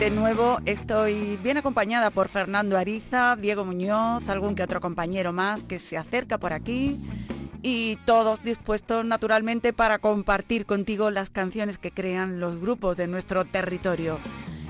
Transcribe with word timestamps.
De 0.00 0.08
nuevo 0.08 0.60
estoy 0.64 1.36
bien 1.42 1.58
acompañada 1.58 2.10
por 2.10 2.28
Fernando 2.28 2.78
Ariza, 2.78 3.36
Diego 3.36 3.66
Muñoz, 3.66 4.30
algún 4.30 4.54
que 4.54 4.62
otro 4.62 4.80
compañero 4.80 5.34
más 5.34 5.62
que 5.62 5.78
se 5.78 5.98
acerca 5.98 6.38
por 6.38 6.54
aquí 6.54 6.96
y 7.60 7.96
todos 8.06 8.42
dispuestos 8.42 9.04
naturalmente 9.04 9.74
para 9.74 9.98
compartir 9.98 10.64
contigo 10.64 11.10
las 11.10 11.28
canciones 11.28 11.76
que 11.76 11.90
crean 11.90 12.40
los 12.40 12.58
grupos 12.58 12.96
de 12.96 13.08
nuestro 13.08 13.44
territorio, 13.44 14.18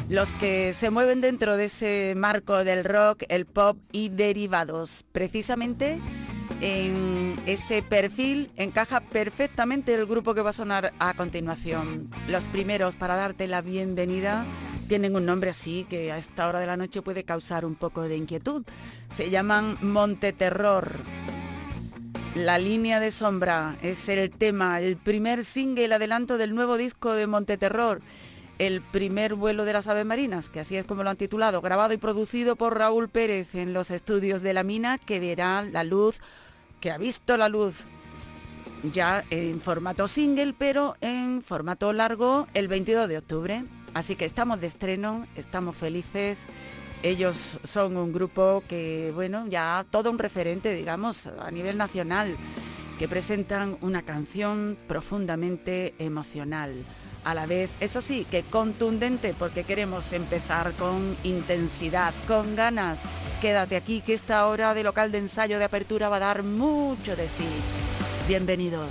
los 0.09 0.33
que 0.33 0.73
se 0.73 0.91
mueven 0.91 1.21
dentro 1.21 1.57
de 1.57 1.67
ese 1.67 2.15
marco 2.17 2.65
del 2.65 2.83
rock, 2.83 3.23
el 3.29 3.47
pop 3.47 3.79
y 3.93 4.09
derivados. 4.09 5.05
Precisamente 5.13 6.01
en 6.61 7.37
ese 7.47 7.83
perfil 7.83 8.51
encaja 8.57 9.01
perfectamente 9.01 9.95
el 9.95 10.07
grupo 10.07 10.35
que 10.35 10.43
va 10.43 10.51
a 10.51 10.55
sonar 10.55 10.93
a 10.99 11.15
continuación. 11.15 12.11
Los 12.29 12.49
primeros 12.49 12.97
para 12.97 13.17
darte 13.17 13.49
la 13.49 13.63
bienvenida 13.63 14.45
tienen 14.89 15.17
un 15.17 15.25
nombre 15.25 15.51
así 15.51 15.87
que 15.89 16.13
a 16.13 16.19
esta 16.19 16.49
hora 16.49 16.61
de 16.61 16.67
la 16.67 16.77
noche 16.77 17.03
puede 17.03 17.25
causar 17.25 17.65
un 17.65 17.77
poco 17.77 18.03
de 18.03 18.17
inquietud. 18.17 18.65
Se 19.09 19.31
llaman 19.31 19.79
Monte 19.81 20.33
Terror. 20.33 21.01
La 22.35 22.59
línea 22.59 23.01
de 23.01 23.11
sombra 23.11 23.77
es 23.83 24.09
el 24.09 24.31
tema, 24.31 24.81
el 24.81 24.97
primer 24.97 25.45
single, 25.45 25.87
el 25.87 25.93
adelanto 25.93 26.39
del 26.39 26.55
nuevo 26.55 26.77
disco 26.77 27.13
de 27.13 27.27
Monte 27.27 27.57
Terror, 27.57 28.03
el 28.59 28.83
primer 28.83 29.35
vuelo 29.35 29.65
de 29.65 29.73
las 29.73 29.89
aves 29.89 30.05
marinas, 30.05 30.49
que 30.51 30.61
así 30.61 30.77
es 30.77 30.85
como 30.85 31.03
lo 31.03 31.11
han 31.11 31.17
titulado, 31.17 31.61
grabado 31.61 31.93
y 31.95 31.97
producido 31.97 32.55
por 32.55 32.79
Raúl 32.79 33.09
Pérez 33.09 33.55
en 33.55 33.73
los 33.73 33.91
estudios 33.91 34.43
de 34.43 34.53
La 34.53 34.63
Mina, 34.63 34.99
que 34.99 35.19
verá 35.19 35.63
la 35.63 35.83
luz, 35.83 36.21
que 36.81 36.91
ha 36.91 36.99
visto 36.99 37.37
la 37.37 37.49
luz 37.49 37.85
ya 38.83 39.25
en 39.31 39.61
formato 39.61 40.09
single, 40.09 40.55
pero 40.57 40.97
en 41.01 41.43
formato 41.43 41.93
largo 41.93 42.47
el 42.55 42.69
22 42.69 43.09
de 43.09 43.19
octubre. 43.19 43.65
Así 43.93 44.17
que 44.17 44.25
estamos 44.25 44.61
de 44.61 44.69
estreno, 44.69 45.27
estamos 45.35 45.77
felices 45.77 46.47
ellos 47.03 47.61
son 47.65 47.97
un 47.97 48.13
grupo 48.13 48.63
que, 48.69 49.11
bueno, 49.15 49.47
ya 49.47 49.87
todo 49.91 50.11
un 50.11 50.19
referente, 50.19 50.75
digamos, 50.75 51.27
a 51.27 51.51
nivel 51.51 51.79
nacional, 51.79 52.37
que 52.99 53.09
presentan 53.09 53.79
una 53.81 54.03
canción 54.03 54.77
profundamente 54.87 55.95
emocional. 55.99 56.85
A 57.23 57.35
la 57.35 57.47
vez, 57.47 57.71
eso 57.81 58.01
sí, 58.01 58.27
que 58.31 58.43
contundente, 58.43 59.35
porque 59.39 59.65
queremos 59.65 60.13
empezar 60.15 60.73
con 60.73 61.17
intensidad, 61.23 62.15
con 62.27 62.57
ganas. 62.57 63.01
Quédate 63.43 63.77
aquí, 63.77 64.01
que 64.01 64.15
esta 64.15 64.47
hora 64.47 64.73
de 64.73 64.83
local 64.83 65.13
de 65.13 65.19
ensayo 65.19 65.59
de 65.59 65.65
apertura 65.65 66.09
va 66.09 66.17
a 66.17 66.21
dar 66.21 66.43
mucho 66.43 67.17
de 67.17 67.29
sí. 67.29 67.49
Bienvenidos. 68.27 68.89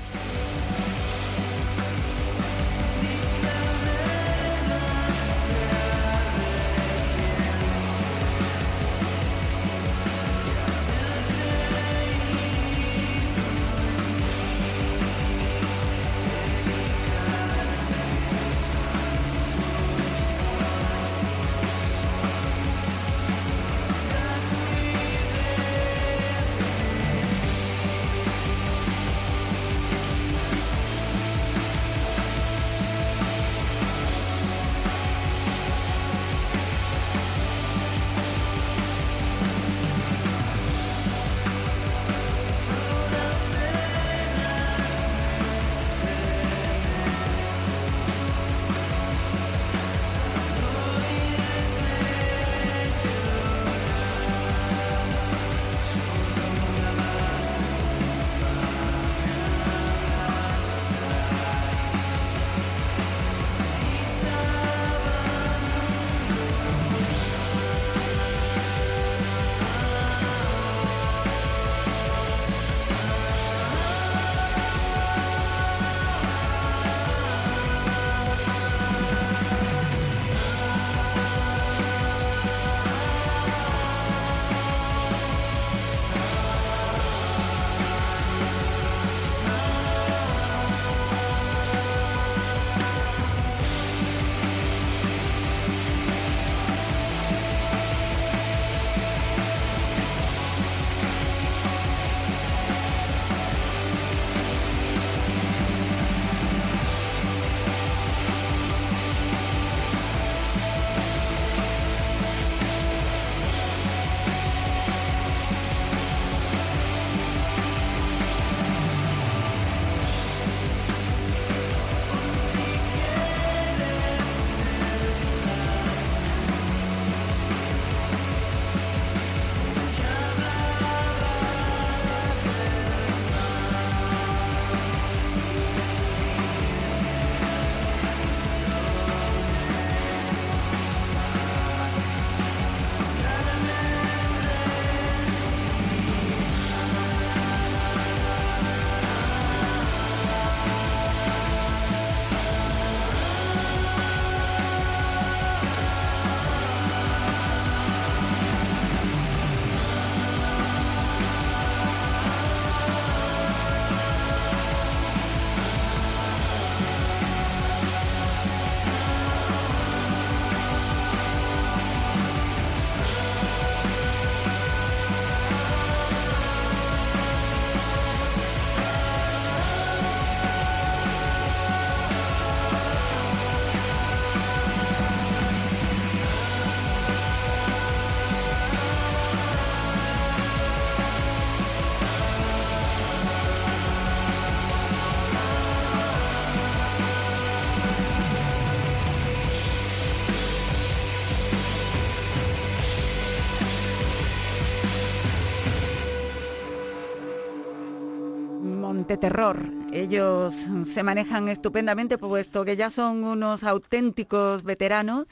Monteterror. 209.19 209.69
Ellos 209.91 210.55
se 210.85 211.03
manejan 211.03 211.49
estupendamente 211.49 212.17
puesto 212.17 212.63
que 212.63 212.77
ya 212.77 212.89
son 212.89 213.25
unos 213.25 213.65
auténticos 213.65 214.63
veteranos. 214.63 215.27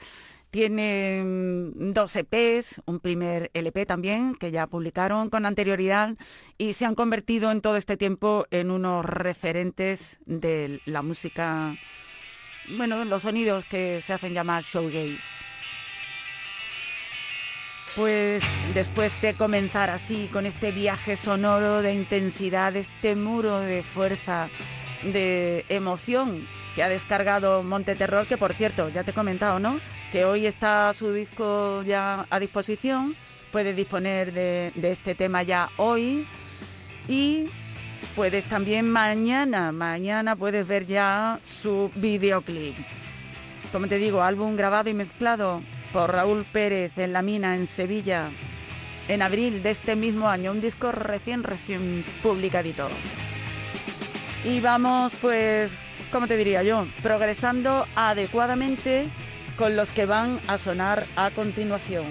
Tienen 0.50 1.94
dos 1.94 2.14
EPs, 2.14 2.82
un 2.84 3.00
primer 3.00 3.50
LP 3.54 3.86
también, 3.86 4.34
que 4.34 4.50
ya 4.50 4.66
publicaron 4.66 5.30
con 5.30 5.46
anterioridad 5.46 6.16
y 6.58 6.74
se 6.74 6.84
han 6.84 6.94
convertido 6.94 7.50
en 7.50 7.62
todo 7.62 7.78
este 7.78 7.96
tiempo 7.96 8.44
en 8.50 8.70
unos 8.70 9.06
referentes 9.06 10.18
de 10.26 10.82
la 10.84 11.00
música, 11.00 11.74
bueno, 12.76 13.06
los 13.06 13.22
sonidos 13.22 13.64
que 13.64 14.02
se 14.02 14.12
hacen 14.12 14.34
llamar 14.34 14.64
showgaze. 14.64 15.37
Pues 17.98 18.44
después 18.74 19.20
de 19.20 19.34
comenzar 19.34 19.90
así, 19.90 20.30
con 20.32 20.46
este 20.46 20.70
viaje 20.70 21.16
sonoro 21.16 21.82
de 21.82 21.94
intensidad, 21.94 22.76
este 22.76 23.16
muro 23.16 23.58
de 23.58 23.82
fuerza, 23.82 24.50
de 25.02 25.64
emoción 25.68 26.46
que 26.76 26.84
ha 26.84 26.88
descargado 26.88 27.64
Monte 27.64 27.96
Terror, 27.96 28.28
que 28.28 28.36
por 28.36 28.54
cierto, 28.54 28.88
ya 28.88 29.02
te 29.02 29.10
he 29.10 29.14
comentado, 29.14 29.58
¿no? 29.58 29.80
Que 30.12 30.24
hoy 30.24 30.46
está 30.46 30.94
su 30.94 31.12
disco 31.12 31.82
ya 31.82 32.24
a 32.30 32.38
disposición, 32.38 33.16
puedes 33.50 33.74
disponer 33.74 34.32
de, 34.32 34.70
de 34.76 34.92
este 34.92 35.16
tema 35.16 35.42
ya 35.42 35.68
hoy 35.76 36.24
y 37.08 37.48
puedes 38.14 38.44
también 38.44 38.88
mañana, 38.88 39.72
mañana 39.72 40.36
puedes 40.36 40.64
ver 40.68 40.86
ya 40.86 41.40
su 41.42 41.90
videoclip. 41.96 42.76
Como 43.72 43.88
te 43.88 43.98
digo, 43.98 44.22
álbum 44.22 44.54
grabado 44.54 44.88
y 44.88 44.94
mezclado 44.94 45.62
por 45.92 46.12
Raúl 46.12 46.44
Pérez 46.44 46.96
en 46.96 47.12
La 47.12 47.22
Mina, 47.22 47.54
en 47.54 47.66
Sevilla, 47.66 48.30
en 49.08 49.22
abril 49.22 49.62
de 49.62 49.70
este 49.70 49.96
mismo 49.96 50.28
año. 50.28 50.52
Un 50.52 50.60
disco 50.60 50.92
recién, 50.92 51.42
recién 51.42 52.04
publicadito. 52.22 52.88
Y 54.44 54.60
vamos, 54.60 55.12
pues, 55.20 55.72
como 56.12 56.26
te 56.26 56.36
diría 56.36 56.62
yo, 56.62 56.86
progresando 57.02 57.86
adecuadamente 57.94 59.08
con 59.56 59.76
los 59.76 59.90
que 59.90 60.06
van 60.06 60.40
a 60.46 60.58
sonar 60.58 61.04
a 61.16 61.30
continuación. 61.30 62.06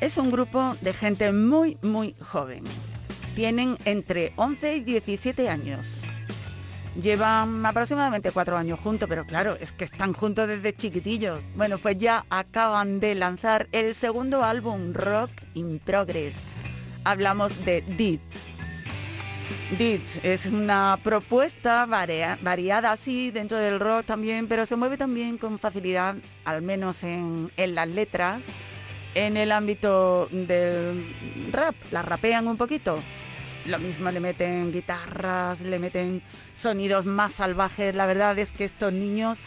Es 0.00 0.16
un 0.16 0.30
grupo 0.30 0.76
de 0.80 0.94
gente 0.94 1.32
muy, 1.32 1.78
muy 1.82 2.14
joven. 2.20 2.64
Tienen 3.36 3.76
entre 3.84 4.32
11 4.36 4.76
y 4.76 4.80
17 4.80 5.48
años 5.48 6.01
Llevan 7.00 7.64
aproximadamente 7.64 8.32
cuatro 8.32 8.58
años 8.58 8.78
juntos, 8.78 9.08
pero 9.08 9.24
claro, 9.24 9.56
es 9.58 9.72
que 9.72 9.84
están 9.84 10.12
juntos 10.12 10.46
desde 10.46 10.76
chiquitillos. 10.76 11.40
Bueno, 11.56 11.78
pues 11.78 11.96
ya 11.96 12.26
acaban 12.28 13.00
de 13.00 13.14
lanzar 13.14 13.66
el 13.72 13.94
segundo 13.94 14.44
álbum, 14.44 14.92
Rock 14.92 15.30
in 15.54 15.78
Progress. 15.78 16.48
Hablamos 17.04 17.64
de 17.64 17.80
DIT. 17.80 18.20
DIT 19.78 20.02
es 20.22 20.44
una 20.46 20.98
propuesta 21.02 21.86
variada 21.86 22.92
así 22.92 23.30
dentro 23.30 23.56
del 23.56 23.80
rock 23.80 24.04
también, 24.04 24.46
pero 24.46 24.66
se 24.66 24.76
mueve 24.76 24.98
también 24.98 25.38
con 25.38 25.58
facilidad, 25.58 26.16
al 26.44 26.60
menos 26.60 27.04
en, 27.04 27.50
en 27.56 27.74
las 27.74 27.88
letras, 27.88 28.42
en 29.14 29.38
el 29.38 29.50
ámbito 29.50 30.28
del 30.30 31.06
rap. 31.52 31.74
La 31.90 32.02
rapean 32.02 32.48
un 32.48 32.58
poquito 32.58 32.98
lo 33.66 33.78
mismo 33.78 34.10
le 34.10 34.20
meten 34.20 34.72
guitarras, 34.72 35.60
le 35.60 35.78
meten 35.78 36.22
sonidos 36.54 37.06
más 37.06 37.34
salvajes. 37.34 37.94
La 37.94 38.06
verdad 38.06 38.38
es 38.38 38.50
que 38.50 38.64
estos 38.64 38.92
niños 38.92 39.38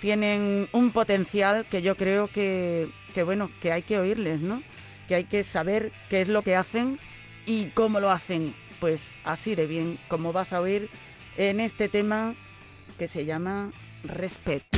tienen 0.00 0.68
un 0.72 0.90
potencial 0.90 1.66
que 1.66 1.82
yo 1.82 1.96
creo 1.96 2.28
que, 2.28 2.88
que 3.14 3.22
bueno, 3.22 3.50
que 3.60 3.72
hay 3.72 3.82
que 3.82 3.98
oírles, 3.98 4.40
¿no? 4.40 4.62
Que 5.08 5.14
hay 5.14 5.24
que 5.24 5.44
saber 5.44 5.92
qué 6.08 6.22
es 6.22 6.28
lo 6.28 6.42
que 6.42 6.56
hacen 6.56 6.98
y 7.46 7.66
cómo 7.66 8.00
lo 8.00 8.10
hacen. 8.10 8.54
Pues 8.80 9.18
así 9.24 9.54
de 9.54 9.66
bien, 9.66 9.98
como 10.08 10.32
vas 10.32 10.52
a 10.52 10.60
oír 10.60 10.88
en 11.36 11.60
este 11.60 11.88
tema 11.88 12.34
que 12.98 13.08
se 13.08 13.24
llama 13.24 13.72
Respeto. 14.04 14.69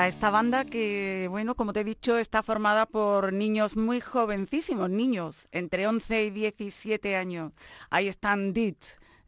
Está, 0.00 0.08
esta 0.08 0.30
banda 0.30 0.64
que, 0.64 1.26
bueno, 1.28 1.54
como 1.54 1.74
te 1.74 1.80
he 1.80 1.84
dicho, 1.84 2.16
está 2.16 2.42
formada 2.42 2.86
por 2.86 3.34
niños 3.34 3.76
muy 3.76 4.00
jovencísimos, 4.00 4.88
niños, 4.88 5.46
entre 5.52 5.86
11 5.86 6.24
y 6.24 6.30
17 6.30 7.16
años. 7.16 7.52
Ahí 7.90 8.08
están 8.08 8.54
DIT, 8.54 8.82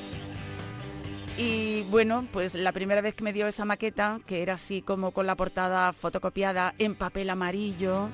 Y 1.38 1.84
bueno, 1.84 2.28
pues 2.32 2.56
la 2.56 2.72
primera 2.72 3.02
vez 3.02 3.14
que 3.14 3.24
me 3.24 3.34
dio 3.34 3.48
esa 3.48 3.66
maqueta, 3.66 4.20
que 4.26 4.42
era 4.42 4.54
así 4.54 4.82
como 4.82 5.12
con 5.12 5.28
la 5.28 5.36
portada 5.36 5.92
fotocopiada 5.92 6.74
en 6.78 6.96
papel 6.96 7.30
amarillo, 7.30 8.10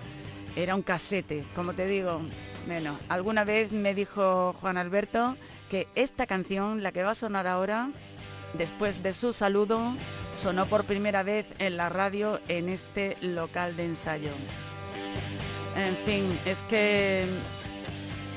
era 0.56 0.76
un 0.76 0.82
casete, 0.82 1.46
como 1.56 1.74
te 1.74 1.86
digo. 1.86 2.22
Bueno, 2.66 2.98
alguna 3.10 3.44
vez 3.44 3.72
me 3.72 3.94
dijo 3.94 4.54
Juan 4.60 4.78
Alberto 4.78 5.36
que 5.70 5.88
esta 5.96 6.26
canción, 6.26 6.82
la 6.82 6.92
que 6.92 7.04
va 7.04 7.12
a 7.12 7.16
sonar 7.16 7.46
ahora, 7.46 7.92
después 8.54 9.04
de 9.04 9.14
su 9.14 9.34
saludo, 9.34 9.94
sonó 10.40 10.66
por 10.66 10.84
primera 10.86 11.22
vez 11.22 11.46
en 11.60 11.78
la 11.78 11.90
radio 11.90 12.40
en 12.48 12.70
este 12.70 13.18
local 13.22 13.78
de 13.78 13.86
ensayo. 13.86 14.32
En 15.78 15.96
fin, 16.06 16.40
es 16.46 16.62
que 16.64 17.26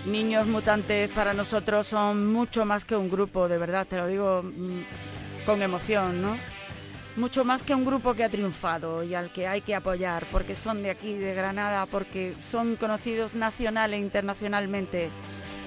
Niños 0.07 0.47
Mutantes 0.47 1.09
para 1.11 1.33
nosotros 1.33 1.87
son 1.87 2.31
mucho 2.31 2.67
más 2.67 2.85
que 2.85 2.95
un 2.95 3.09
grupo, 3.09 3.49
de 3.49 3.57
verdad, 3.57 3.87
te 3.87 3.97
lo 3.97 4.07
digo 4.07 4.43
mm, 4.43 5.47
con 5.47 5.63
emoción, 5.63 6.21
¿no? 6.21 6.37
Mucho 7.17 7.43
más 7.43 7.63
que 7.63 7.75
un 7.75 7.87
grupo 7.87 8.13
que 8.13 8.23
ha 8.23 8.29
triunfado 8.29 9.03
y 9.03 9.15
al 9.15 9.33
que 9.33 9.47
hay 9.47 9.63
que 9.63 9.75
apoyar, 9.75 10.27
porque 10.31 10.57
son 10.57 10.83
de 10.83 10.91
aquí, 10.91 11.15
de 11.15 11.35
Granada, 11.35 11.87
porque 11.87 12.35
son 12.43 12.77
conocidos 12.77 13.35
nacional 13.35 13.95
e 13.95 13.99
internacionalmente. 13.99 15.09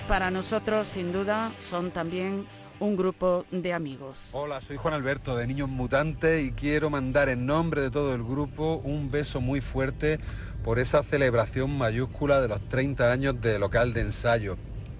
Para 0.07 0.29
nosotros, 0.29 0.87
sin 0.87 1.11
duda, 1.11 1.51
son 1.59 1.89
también 1.89 2.45
un 2.79 2.95
grupo 2.95 3.45
de 3.49 3.73
amigos. 3.73 4.29
Hola, 4.33 4.61
soy 4.61 4.77
Juan 4.77 4.93
Alberto 4.93 5.35
de 5.35 5.47
Niños 5.47 5.69
Mutantes 5.69 6.45
y 6.45 6.51
quiero 6.51 6.91
mandar 6.91 7.29
en 7.29 7.45
nombre 7.47 7.81
de 7.81 7.89
todo 7.89 8.13
el 8.13 8.23
grupo 8.23 8.81
un 8.83 9.09
beso 9.09 9.41
muy 9.41 9.61
fuerte 9.61 10.19
por 10.67 10.79
esa 10.79 11.01
celebración 11.01 11.77
mayúscula 11.77 12.41
de 12.41 12.49
los 12.49 12.59
30 12.67 13.09
años 13.09 13.39
de 13.39 13.57
local 13.57 13.93
de 13.93 14.01
ensayo. 14.01 14.57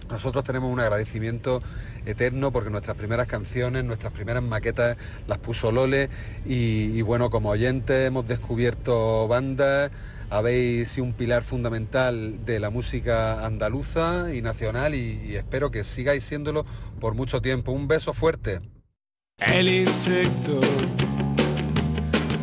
Nosotros 0.10 0.46
tenemos 0.46 0.72
un 0.72 0.80
agradecimiento 0.80 1.62
eterno 2.06 2.54
porque 2.54 2.70
nuestras 2.70 2.96
primeras 2.96 3.28
canciones, 3.28 3.84
nuestras 3.84 4.14
primeras 4.14 4.42
maquetas 4.42 4.96
las 5.28 5.40
puso 5.40 5.74
Lole 5.74 6.10
y, 6.46 7.02
bueno, 7.02 7.30
como 7.30 7.50
oyentes 7.50 8.08
hemos 8.08 8.26
descubierto 8.26 9.28
bandas, 9.28 9.92
habéis 10.30 10.88
sido 10.88 11.04
un 11.04 11.12
pilar 11.12 11.44
fundamental 11.44 12.46
de 12.46 12.62
la 12.62 12.70
música 12.70 13.46
andaluza 13.46 14.34
y 14.34 14.42
nacional 14.42 14.96
y, 14.96 15.22
y 15.28 15.36
espero 15.36 15.70
que 15.70 15.84
sigáis 15.84 16.24
siéndolo 16.24 16.66
por 17.02 17.14
mucho 17.14 17.42
tiempo. 17.42 17.74
Un 17.74 17.90
beso 17.90 18.14
fuerte. 18.14 18.62
El 19.46 19.68
insecto 19.68 20.62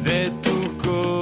de 0.04 0.30
tu 0.42 0.76
corazón 0.76 1.13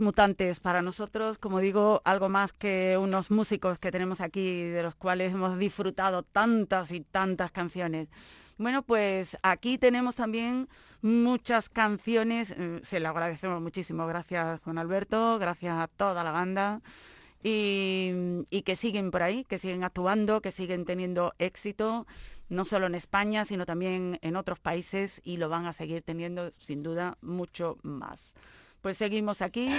Mutantes, 0.00 0.60
para 0.60 0.82
nosotros, 0.82 1.38
como 1.38 1.60
digo, 1.60 2.02
algo 2.04 2.28
más 2.28 2.52
que 2.52 2.98
unos 3.00 3.30
músicos 3.30 3.78
que 3.78 3.92
tenemos 3.92 4.20
aquí, 4.20 4.62
de 4.62 4.82
los 4.82 4.94
cuales 4.94 5.32
hemos 5.32 5.58
disfrutado 5.58 6.22
tantas 6.22 6.90
y 6.92 7.00
tantas 7.00 7.52
canciones. 7.52 8.08
Bueno, 8.58 8.82
pues 8.82 9.38
aquí 9.42 9.78
tenemos 9.78 10.16
también 10.16 10.68
muchas 11.02 11.68
canciones, 11.68 12.54
eh, 12.56 12.80
se 12.82 13.00
lo 13.00 13.08
agradecemos 13.08 13.60
muchísimo, 13.62 14.06
gracias 14.06 14.60
Juan 14.60 14.78
Alberto, 14.78 15.38
gracias 15.38 15.78
a 15.78 15.88
toda 15.88 16.24
la 16.24 16.30
banda. 16.30 16.82
Y, 17.42 18.12
y 18.50 18.62
que 18.62 18.76
siguen 18.76 19.10
por 19.10 19.22
ahí, 19.22 19.44
que 19.44 19.58
siguen 19.58 19.82
actuando, 19.82 20.42
que 20.42 20.52
siguen 20.52 20.84
teniendo 20.84 21.32
éxito, 21.38 22.06
no 22.50 22.66
solo 22.66 22.86
en 22.86 22.94
España, 22.94 23.46
sino 23.46 23.64
también 23.64 24.18
en 24.20 24.36
otros 24.36 24.58
países 24.58 25.22
y 25.24 25.38
lo 25.38 25.48
van 25.48 25.64
a 25.66 25.72
seguir 25.72 26.02
teniendo 26.02 26.50
sin 26.50 26.82
duda 26.82 27.16
mucho 27.22 27.78
más. 27.82 28.34
Pues 28.82 28.96
seguimos 28.96 29.42
aquí 29.42 29.70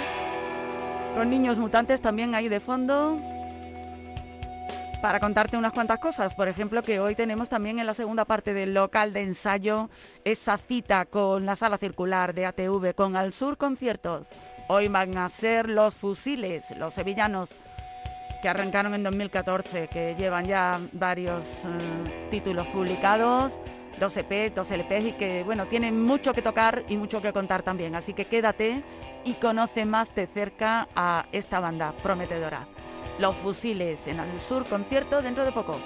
con 1.15 1.29
Niños 1.29 1.57
Mutantes 1.57 2.01
también 2.01 2.35
ahí 2.35 2.49
de 2.49 2.59
fondo 2.59 3.19
para 5.01 5.19
contarte 5.19 5.57
unas 5.57 5.73
cuantas 5.73 5.97
cosas. 5.97 6.35
Por 6.35 6.47
ejemplo, 6.47 6.83
que 6.83 6.99
hoy 6.99 7.15
tenemos 7.15 7.49
también 7.49 7.79
en 7.79 7.87
la 7.87 7.95
segunda 7.95 8.25
parte 8.25 8.53
del 8.53 8.75
local 8.75 9.11
de 9.13 9.21
ensayo 9.21 9.89
esa 10.23 10.59
cita 10.59 11.05
con 11.05 11.47
la 11.47 11.55
sala 11.55 11.79
circular 11.79 12.35
de 12.35 12.45
ATV, 12.45 12.93
con 12.93 13.15
Al 13.15 13.33
Sur 13.33 13.57
Conciertos. 13.57 14.29
Hoy 14.67 14.87
van 14.87 15.17
a 15.17 15.27
ser 15.29 15.67
los 15.67 15.95
fusiles, 15.95 16.69
los 16.77 16.93
sevillanos 16.93 17.55
que 18.43 18.49
arrancaron 18.49 18.93
en 18.93 19.01
2014, 19.01 19.87
que 19.87 20.15
llevan 20.15 20.45
ya 20.45 20.79
varios 20.93 21.65
eh, 21.65 22.27
títulos 22.29 22.67
publicados, 22.67 23.57
dos 23.99 24.15
EPs, 24.17 24.55
dos 24.55 24.71
LPs 24.71 25.05
y 25.05 25.11
que 25.13 25.43
bueno, 25.43 25.65
tienen 25.67 26.01
mucho 26.01 26.33
que 26.33 26.41
tocar 26.41 26.83
y 26.87 26.97
mucho 26.97 27.21
que 27.21 27.33
contar 27.33 27.63
también. 27.63 27.95
Así 27.95 28.13
que 28.13 28.25
quédate 28.25 28.83
y 29.23 29.33
conoce 29.33 29.85
más 29.85 30.13
de 30.15 30.27
cerca 30.27 30.87
a 30.95 31.25
esta 31.31 31.59
banda 31.59 31.93
prometedora. 32.03 32.67
Los 33.19 33.35
fusiles 33.35 34.07
en 34.07 34.19
el 34.19 34.39
sur 34.39 34.65
concierto 34.65 35.21
dentro 35.21 35.45
de 35.45 35.51
poco. 35.51 35.77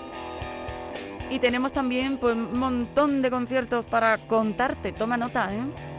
Y 1.29 1.39
tenemos 1.39 1.71
también 1.71 2.17
pues, 2.17 2.35
un 2.35 2.57
montón 2.57 3.21
de 3.21 3.31
conciertos 3.31 3.83
para 3.85 4.17
contarte. 4.19 4.91
Toma 4.91 5.17
nota, 5.17 5.49
¿eh? 5.51 5.94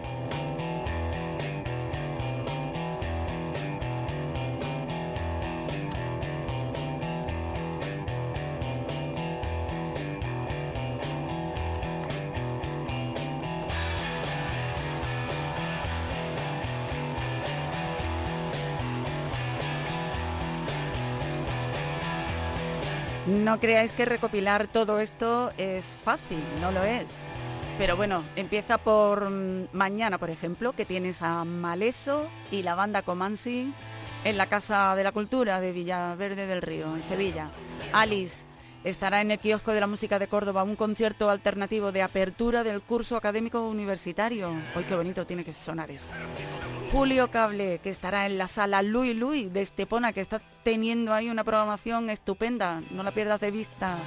No 23.47 23.61
creáis 23.61 23.93
que 23.93 24.05
recopilar 24.05 24.67
todo 24.67 24.99
esto 24.99 25.53
es 25.57 25.85
fácil, 25.85 26.43
no 26.61 26.73
lo 26.73 26.83
es. 26.83 27.27
Pero 27.79 27.97
bueno, 27.97 28.25
empieza 28.35 28.77
por 28.77 29.31
mm, 29.31 29.69
mañana, 29.73 30.19
por 30.19 30.31
ejemplo, 30.31 30.73
que 30.73 30.85
tienes 30.85 31.23
a 31.23 31.45
Maleso 31.45 32.27
y 32.51 32.65
la 32.65 32.75
banda 32.75 33.03
Comansi 33.03 33.73
en 34.25 34.37
la 34.37 34.47
Casa 34.47 34.97
de 34.97 35.05
la 35.05 35.13
Cultura 35.13 35.61
de 35.61 35.71
Villaverde 35.71 36.49
del 36.49 36.61
Río, 36.61 36.97
en 36.97 37.05
Sevilla. 37.05 37.49
Alice 37.93 38.45
estará 38.87 39.21
en 39.21 39.33
el 39.33 39.41
kiosco 39.41 39.73
de 39.73 39.81
la 39.81 39.89
música 39.89 40.21
de 40.21 40.29
Córdoba, 40.29 40.63
un 40.63 40.77
concierto 40.77 41.29
alternativo 41.29 41.91
de 41.91 42.03
apertura 42.03 42.63
del 42.63 42.81
curso 42.81 43.17
académico 43.17 43.69
universitario. 43.69 44.53
Hoy 44.77 44.85
qué 44.85 44.95
bonito 44.95 45.27
tiene 45.27 45.45
que 45.45 45.53
sonar 45.53 45.91
eso. 45.91 46.13
Julio 46.93 47.29
Cable, 47.29 47.81
que 47.83 47.91
estará 47.91 48.27
en 48.27 48.39
la 48.39 48.47
sala 48.47 48.83
Lui 48.83 49.13
Lui 49.13 49.49
de 49.49 49.63
Estepona, 49.63 50.13
que 50.13 50.21
está 50.21 50.41
teniendo 50.63 51.13
ahí 51.13 51.29
una 51.29 51.43
programación 51.43 52.11
estupenda, 52.11 52.81
no 52.93 53.03
la 53.03 53.11
pierdas 53.11 53.41
de 53.41 53.51
vista. 53.51 53.99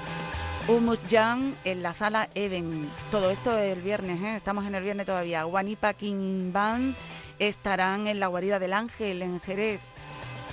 Humus 0.69 0.99
Jam 1.09 1.55
en 1.65 1.83
la 1.83 1.91
sala 1.91 2.29
Eden. 2.33 2.89
Todo 3.11 3.31
esto 3.31 3.57
el 3.57 3.81
viernes, 3.81 4.21
¿eh? 4.21 4.35
estamos 4.35 4.65
en 4.65 4.75
el 4.75 4.83
viernes 4.83 5.05
todavía. 5.05 5.43
Guanipa 5.43 5.93
King 5.93 6.53
Band 6.53 6.95
estarán 7.37 8.07
en 8.07 8.21
la 8.21 8.27
guarida 8.27 8.59
del 8.59 8.73
Ángel, 8.73 9.23
en 9.23 9.41
Jerez. 9.41 9.81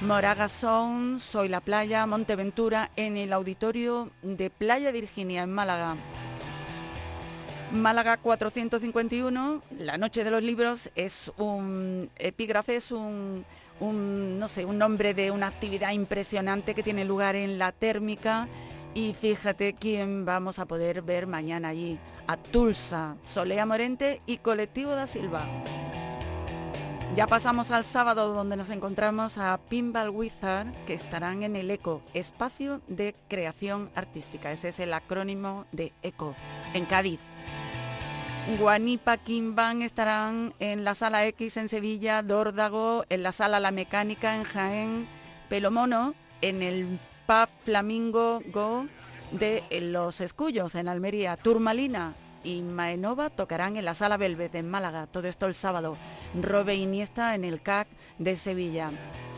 Moraga 0.02 0.48
Sound, 0.48 1.20
Soy 1.20 1.48
la 1.48 1.60
Playa, 1.60 2.06
Monteventura, 2.06 2.90
en 2.96 3.16
el 3.16 3.32
auditorio 3.32 4.10
de 4.22 4.50
Playa 4.50 4.92
Virginia, 4.92 5.42
en 5.42 5.52
Málaga. 5.52 5.96
Málaga 7.72 8.18
451, 8.18 9.62
La 9.78 9.96
Noche 9.96 10.22
de 10.22 10.30
los 10.30 10.42
Libros 10.42 10.90
es 10.96 11.32
un 11.38 12.10
epígrafe, 12.16 12.76
es 12.76 12.92
un, 12.92 13.46
un, 13.80 14.38
no 14.38 14.48
sé, 14.48 14.66
un 14.66 14.76
nombre 14.76 15.14
de 15.14 15.30
una 15.30 15.46
actividad 15.46 15.92
impresionante 15.92 16.74
que 16.74 16.82
tiene 16.82 17.06
lugar 17.06 17.34
en 17.34 17.58
la 17.58 17.72
térmica 17.72 18.48
y 18.94 19.14
fíjate 19.14 19.72
quién 19.72 20.26
vamos 20.26 20.58
a 20.58 20.66
poder 20.66 21.00
ver 21.02 21.26
mañana 21.26 21.68
allí. 21.68 21.98
A 22.26 22.36
Tulsa, 22.36 23.16
Solea 23.22 23.64
Morente 23.64 24.20
y 24.26 24.38
Colectivo 24.38 24.90
da 24.90 25.06
Silva. 25.06 25.46
Ya 27.16 27.26
pasamos 27.26 27.70
al 27.70 27.86
sábado 27.86 28.34
donde 28.34 28.58
nos 28.58 28.68
encontramos 28.68 29.38
a 29.38 29.56
Pinball 29.56 30.10
Wizard 30.10 30.66
que 30.84 30.92
estarán 30.92 31.44
en 31.44 31.56
el 31.56 31.70
ECO, 31.70 32.02
Espacio 32.12 32.82
de 32.88 33.14
Creación 33.26 33.88
Artística. 33.94 34.52
Ese 34.52 34.68
es 34.68 34.80
el 34.80 34.92
acrónimo 34.92 35.64
de 35.72 35.94
ECO, 36.02 36.34
en 36.74 36.84
Cádiz. 36.84 37.18
Guanipa 38.58 39.16
Kimban 39.16 39.80
estarán 39.80 40.52
en 40.58 40.84
la 40.84 40.94
Sala 40.94 41.24
X 41.28 41.56
en 41.56 41.70
Sevilla, 41.70 42.20
Dórdago, 42.20 43.06
en 43.08 43.22
la 43.22 43.32
Sala 43.32 43.60
La 43.60 43.70
Mecánica 43.70 44.36
en 44.36 44.44
Jaén, 44.44 45.08
Pelomono, 45.48 46.14
en 46.42 46.60
el 46.60 47.00
Pub 47.26 47.48
Flamingo 47.64 48.42
Go 48.52 48.88
de 49.32 49.64
Los 49.80 50.20
Escullos 50.20 50.74
en 50.74 50.86
Almería, 50.86 51.38
Turmalina 51.38 52.12
y 52.46 52.62
Maenova 52.62 53.28
tocarán 53.28 53.76
en 53.76 53.84
la 53.84 53.94
Sala 53.94 54.16
Velvet 54.16 54.54
en 54.54 54.70
Málaga, 54.70 55.08
todo 55.08 55.26
esto 55.26 55.46
el 55.46 55.54
sábado. 55.56 55.96
Robe 56.40 56.76
Iniesta 56.76 57.34
en 57.34 57.44
el 57.44 57.60
CAC 57.60 57.88
de 58.18 58.36
Sevilla. 58.36 58.90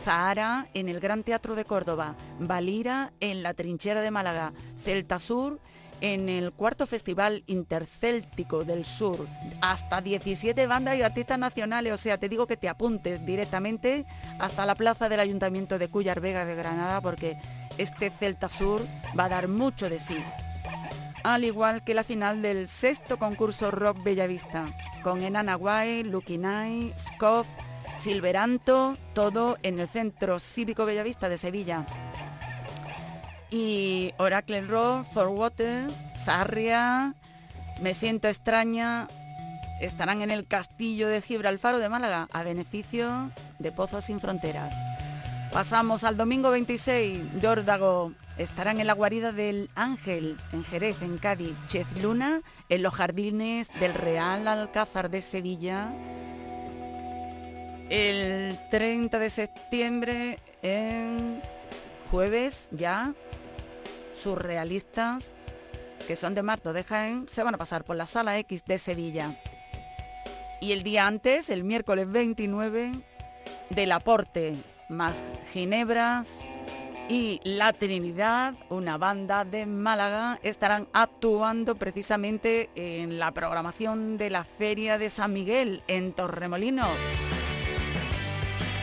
Zahara 0.03 0.67
en 0.75 0.89
el 0.89 0.99
Gran 0.99 1.23
Teatro 1.23 1.55
de 1.55 1.65
Córdoba. 1.65 2.15
Valira 2.39 3.11
en 3.19 3.41
la 3.41 3.55
Trinchera 3.55 4.01
de 4.01 4.11
Málaga. 4.11 4.53
Celta 4.77 5.17
Sur 5.17 5.59
en 6.01 6.29
el 6.29 6.53
cuarto 6.53 6.85
Festival 6.85 7.43
Intercéltico 7.47 8.63
del 8.63 8.85
Sur. 8.85 9.27
Hasta 9.59 10.01
17 10.01 10.67
bandas 10.67 10.95
y 10.95 11.01
artistas 11.01 11.39
nacionales, 11.39 11.93
o 11.93 11.97
sea, 11.97 12.19
te 12.19 12.29
digo 12.29 12.45
que 12.45 12.57
te 12.57 12.69
apuntes 12.69 13.25
directamente 13.25 14.05
hasta 14.39 14.67
la 14.67 14.75
plaza 14.75 15.09
del 15.09 15.19
Ayuntamiento 15.19 15.79
de 15.79 15.89
Cuyar 15.89 16.21
Vega 16.21 16.45
de 16.45 16.55
Granada 16.55 17.01
porque 17.01 17.37
este 17.79 18.11
Celta 18.11 18.49
Sur 18.49 18.85
va 19.19 19.25
a 19.25 19.29
dar 19.29 19.47
mucho 19.47 19.89
de 19.89 19.97
sí. 19.97 20.17
Al 21.23 21.43
igual 21.43 21.83
que 21.83 21.93
la 21.93 22.03
final 22.03 22.41
del 22.41 22.67
sexto 22.67 23.17
concurso 23.17 23.71
Rock 23.71 24.03
Bellavista, 24.03 24.65
con 25.03 25.21
Enana 25.21 25.55
Guay, 25.55 26.09
Scoff, 26.97 27.47
Silveranto, 27.97 28.97
todo 29.13 29.57
en 29.63 29.79
el 29.79 29.87
Centro 29.87 30.39
Cívico 30.39 30.85
Bellavista 30.85 31.27
de 31.27 31.37
Sevilla 31.37 31.85
y 33.51 34.13
Oracle 34.17 34.61
Rock, 34.61 35.05
For 35.11 35.27
Water, 35.27 35.89
Sarria, 36.15 37.15
Me 37.81 37.93
Siento 37.93 38.27
Extraña, 38.27 39.07
estarán 39.81 40.21
en 40.21 40.31
el 40.31 40.45
Castillo 40.45 41.07
de 41.07 41.21
Gibralfaro 41.21 41.79
de 41.79 41.89
Málaga 41.89 42.27
a 42.31 42.43
beneficio 42.43 43.31
de 43.59 43.71
Pozos 43.71 44.05
Sin 44.05 44.19
Fronteras. 44.19 44.73
Pasamos 45.51 46.03
al 46.03 46.15
domingo 46.15 46.51
26, 46.51 47.41
Yórdago, 47.41 48.13
estarán 48.37 48.79
en 48.79 48.85
la 48.85 48.93
guarida 48.93 49.31
del 49.31 49.71
Ángel, 49.73 50.37
en 50.53 50.63
Jerez, 50.63 51.01
en 51.01 51.17
Cádiz, 51.17 51.55
Chez 51.65 51.87
Luna, 52.03 52.43
en 52.69 52.83
los 52.83 52.93
jardines 52.93 53.67
del 53.79 53.95
Real 53.95 54.47
Alcázar 54.47 55.09
de 55.09 55.21
Sevilla. 55.21 55.91
El 57.89 58.59
30 58.69 59.17
de 59.17 59.29
septiembre, 59.31 60.39
en 60.61 61.41
jueves 62.11 62.69
ya, 62.71 63.15
surrealistas 64.13 65.33
que 66.07 66.15
son 66.15 66.35
de 66.35 66.43
Marto 66.43 66.73
de 66.73 66.83
Jaén 66.83 67.25
se 67.27 67.41
van 67.41 67.55
a 67.55 67.57
pasar 67.57 67.83
por 67.85 67.95
la 67.95 68.05
Sala 68.05 68.37
X 68.37 68.65
de 68.65 68.77
Sevilla. 68.77 69.35
Y 70.61 70.73
el 70.73 70.83
día 70.83 71.07
antes, 71.07 71.49
el 71.49 71.63
miércoles 71.63 72.09
29, 72.11 72.91
del 73.71 73.91
aporte 73.91 74.55
más 74.89 75.23
Ginebras 75.53 76.41
y 77.07 77.39
La 77.43 77.73
Trinidad, 77.73 78.55
una 78.69 78.97
banda 78.97 79.45
de 79.45 79.65
Málaga, 79.65 80.39
estarán 80.43 80.87
actuando 80.93 81.75
precisamente 81.75 82.69
en 82.75 83.17
la 83.17 83.31
programación 83.31 84.17
de 84.17 84.29
la 84.29 84.43
Feria 84.43 84.97
de 84.97 85.09
San 85.09 85.33
Miguel 85.33 85.83
en 85.87 86.13
Torremolinos. 86.13 86.89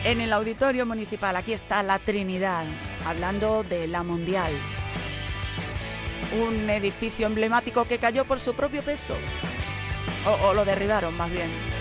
En 0.03 0.21
el 0.21 0.33
Auditorio 0.33 0.85
Municipal, 0.85 1.35
aquí 1.35 1.53
está 1.53 1.83
La 1.83 1.99
Trinidad, 1.99 2.65
hablando 3.05 3.63
de 3.63 3.87
la 3.87 4.03
Mundial 4.03 4.53
un 6.33 6.69
edificio 6.69 7.27
emblemático 7.27 7.85
que 7.85 7.99
cayó 7.99 8.25
por 8.25 8.39
su 8.39 8.53
propio 8.53 8.83
peso. 8.83 9.15
O, 10.25 10.47
o 10.47 10.53
lo 10.53 10.65
derribaron 10.65 11.15
más 11.15 11.31
bien. 11.31 11.76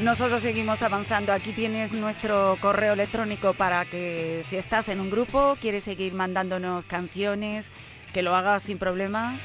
Nosotros 0.00 0.42
seguimos 0.42 0.82
avanzando. 0.82 1.32
Aquí 1.32 1.54
tienes 1.54 1.92
nuestro 1.92 2.58
correo 2.60 2.92
electrónico 2.92 3.54
para 3.54 3.86
que 3.86 4.44
si 4.46 4.56
estás 4.56 4.90
en 4.90 5.00
un 5.00 5.10
grupo, 5.10 5.56
quieres 5.58 5.84
seguir 5.84 6.12
mandándonos 6.12 6.84
canciones, 6.84 7.70
que 8.12 8.20
lo 8.20 8.36
hagas 8.36 8.64
sin 8.64 8.76
problema, 8.76 9.40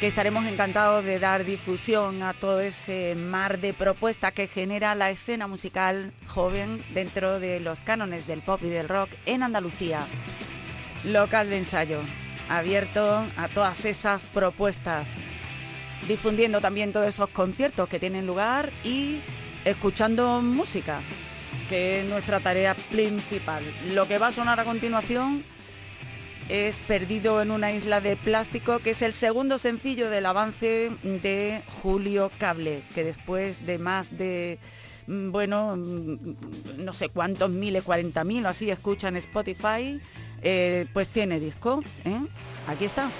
que 0.00 0.06
estaremos 0.06 0.44
encantados 0.44 1.04
de 1.04 1.18
dar 1.18 1.46
difusión 1.46 2.22
a 2.22 2.34
todo 2.34 2.60
ese 2.60 3.14
mar 3.14 3.58
de 3.58 3.72
propuestas 3.72 4.32
que 4.34 4.46
genera 4.46 4.94
la 4.94 5.10
escena 5.10 5.46
musical 5.46 6.12
joven 6.26 6.84
dentro 6.92 7.40
de 7.40 7.60
los 7.60 7.80
cánones 7.80 8.26
del 8.26 8.42
pop 8.42 8.60
y 8.62 8.68
del 8.68 8.90
rock 8.90 9.08
en 9.24 9.42
Andalucía. 9.42 10.06
Local 11.04 11.48
de 11.48 11.58
ensayo, 11.58 12.00
abierto 12.50 13.24
a 13.38 13.48
todas 13.48 13.86
esas 13.86 14.22
propuestas, 14.24 15.08
difundiendo 16.06 16.60
también 16.60 16.92
todos 16.92 17.08
esos 17.08 17.30
conciertos 17.30 17.88
que 17.88 17.98
tienen 17.98 18.26
lugar 18.26 18.70
y 18.84 19.20
escuchando 19.64 20.42
música, 20.42 21.00
que 21.70 22.00
es 22.00 22.06
nuestra 22.06 22.40
tarea 22.40 22.74
principal. 22.90 23.62
Lo 23.94 24.06
que 24.06 24.18
va 24.18 24.26
a 24.26 24.32
sonar 24.32 24.60
a 24.60 24.64
continuación 24.64 25.42
es 26.48 26.78
Perdido 26.80 27.42
en 27.42 27.50
una 27.50 27.72
isla 27.72 28.00
de 28.00 28.16
plástico, 28.16 28.78
que 28.78 28.90
es 28.90 29.02
el 29.02 29.14
segundo 29.14 29.58
sencillo 29.58 30.10
del 30.10 30.26
avance 30.26 30.90
de 31.02 31.62
Julio 31.82 32.30
Cable, 32.38 32.82
que 32.94 33.04
después 33.04 33.66
de 33.66 33.78
más 33.78 34.16
de, 34.16 34.58
mm, 35.06 35.30
bueno, 35.32 35.76
mm, 35.76 36.36
no 36.84 36.92
sé 36.92 37.08
cuántos 37.08 37.50
miles, 37.50 37.82
40 37.84 38.24
mil 38.24 38.46
o 38.46 38.48
así 38.48 38.70
escuchan 38.70 39.16
Spotify, 39.16 40.00
eh, 40.42 40.86
pues 40.92 41.08
tiene 41.08 41.40
disco. 41.40 41.82
¿eh? 42.04 42.20
Aquí 42.68 42.84
está. 42.84 43.10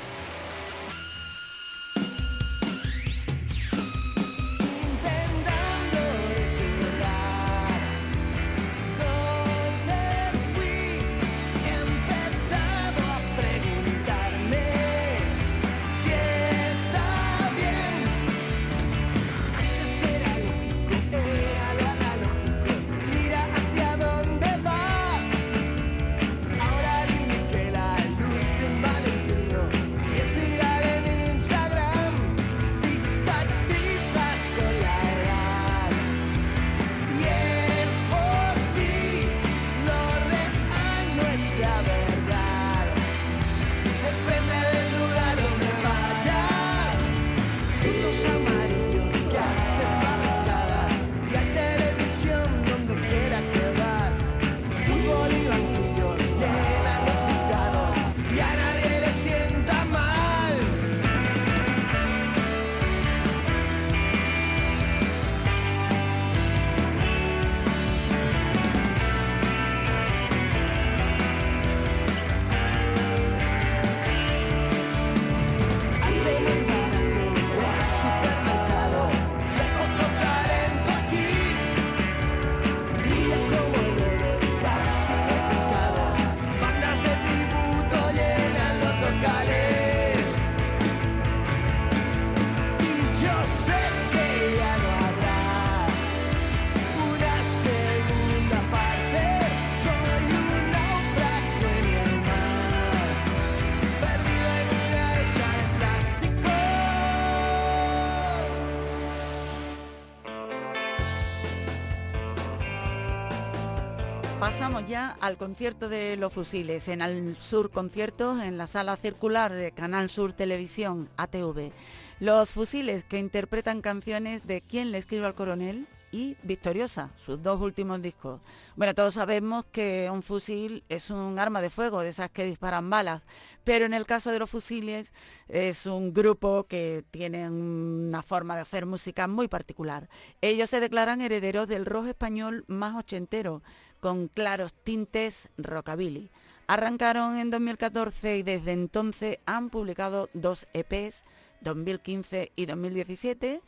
Ya 114.87 115.17
al 115.21 115.37
concierto 115.37 115.89
de 115.89 116.17
los 116.17 116.33
fusiles 116.33 116.89
en 116.89 117.03
Al 117.03 117.37
Sur 117.37 117.71
Conciertos 117.71 118.43
en 118.43 118.57
la 118.57 118.67
sala 118.67 118.97
circular 118.97 119.53
de 119.53 119.73
Canal 119.73 120.11
Sur 120.11 120.33
Televisión 120.33 121.09
ATV. 121.17 121.73
Los 122.21 122.53
fusiles 122.53 123.05
que 123.05 123.19
interpretan 123.19 123.81
canciones 123.81 124.47
de 124.47 124.61
¿Quién 124.61 124.93
le 124.93 124.99
escribe 124.99 125.27
al 125.27 125.35
coronel? 125.35 125.89
y 126.13 126.37
Victoriosa, 126.43 127.11
sus 127.17 127.43
dos 127.43 127.61
últimos 127.61 128.01
discos. 128.01 128.41
Bueno, 128.77 128.95
todos 128.95 129.15
sabemos 129.15 129.65
que 129.71 130.09
un 130.11 130.23
fusil 130.23 130.85
es 130.89 131.11
un 131.11 131.39
arma 131.39 131.61
de 131.61 131.69
fuego, 131.69 132.01
de 132.01 132.09
esas 132.09 132.31
que 132.31 132.47
disparan 132.47 132.89
balas, 132.89 133.27
pero 133.65 133.85
en 133.85 133.93
el 133.93 134.07
caso 134.07 134.31
de 134.31 134.39
los 134.39 134.49
fusiles 134.49 135.13
es 135.49 135.85
un 135.85 136.15
grupo 136.15 136.65
que 136.65 137.05
tiene 137.11 137.51
una 137.51 138.23
forma 138.23 138.55
de 138.55 138.63
hacer 138.63 138.87
música 138.87 139.27
muy 139.27 139.49
particular. 139.49 140.09
Ellos 140.41 140.71
se 140.71 140.81
declaran 140.81 141.21
herederos 141.21 141.69
del 141.69 141.85
rock 141.85 142.07
español 142.07 142.65
más 142.69 142.97
ochentero, 142.97 143.63
con 144.07 144.29
claros 144.29 144.73
tintes 144.73 145.49
rockabilly. 145.59 146.31
Arrancaron 146.69 147.37
en 147.39 147.51
2014 147.51 148.39
y 148.39 148.45
desde 148.45 148.71
entonces 148.71 149.41
han 149.47 149.69
publicado 149.69 150.31
dos 150.33 150.69
EPs, 150.75 151.25
2015 151.63 152.53
y 152.55 152.67
2017, 152.67 153.63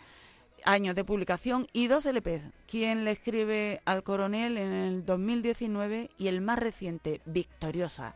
años 0.65 0.95
de 0.95 1.03
publicación 1.03 1.67
y 1.73 1.89
dos 1.89 2.07
LPs. 2.07 2.51
Quien 2.69 3.05
le 3.05 3.11
escribe 3.11 3.81
al 3.85 4.05
coronel 4.05 4.59
en 4.59 4.73
el 4.73 5.05
2019 5.05 6.11
y 6.17 6.29
el 6.29 6.41
más 6.41 6.61
reciente, 6.61 7.21
Victoriosa. 7.25 8.15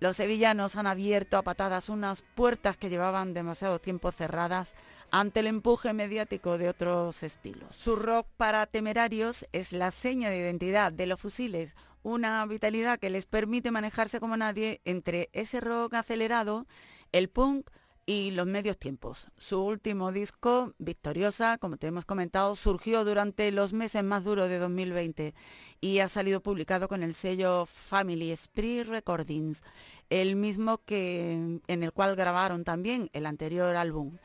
Los 0.00 0.16
sevillanos 0.16 0.76
han 0.76 0.86
abierto 0.86 1.36
a 1.36 1.42
patadas 1.42 1.90
unas 1.90 2.22
puertas 2.22 2.78
que 2.78 2.88
llevaban 2.88 3.34
demasiado 3.34 3.78
tiempo 3.78 4.10
cerradas 4.10 4.74
ante 5.10 5.40
el 5.40 5.46
empuje 5.46 5.92
mediático 5.92 6.56
de 6.56 6.70
otros 6.70 7.22
estilos. 7.22 7.76
Su 7.76 7.96
rock 7.96 8.26
para 8.38 8.64
temerarios 8.64 9.46
es 9.52 9.72
la 9.72 9.90
seña 9.90 10.30
de 10.30 10.38
identidad 10.38 10.90
de 10.90 11.04
los 11.04 11.20
fusiles, 11.20 11.76
una 12.02 12.46
vitalidad 12.46 12.98
que 12.98 13.10
les 13.10 13.26
permite 13.26 13.70
manejarse 13.70 14.20
como 14.20 14.38
nadie 14.38 14.80
entre 14.86 15.28
ese 15.34 15.60
rock 15.60 15.92
acelerado, 15.92 16.66
el 17.12 17.28
punk 17.28 17.68
y 18.10 18.32
los 18.32 18.48
medios 18.48 18.76
tiempos. 18.76 19.28
Su 19.38 19.62
último 19.62 20.10
disco, 20.10 20.74
Victoriosa, 20.78 21.58
como 21.58 21.76
te 21.76 21.86
hemos 21.86 22.04
comentado, 22.04 22.56
surgió 22.56 23.04
durante 23.04 23.52
los 23.52 23.72
meses 23.72 24.02
más 24.02 24.24
duros 24.24 24.48
de 24.48 24.58
2020 24.58 25.32
y 25.80 26.00
ha 26.00 26.08
salido 26.08 26.40
publicado 26.40 26.88
con 26.88 27.04
el 27.04 27.14
sello 27.14 27.66
Family 27.66 28.34
Spree 28.34 28.82
Recordings, 28.82 29.62
el 30.08 30.34
mismo 30.34 30.78
que 30.78 31.60
en 31.68 31.82
el 31.84 31.92
cual 31.92 32.16
grabaron 32.16 32.64
también 32.64 33.10
el 33.12 33.26
anterior 33.26 33.76
álbum. 33.76 34.16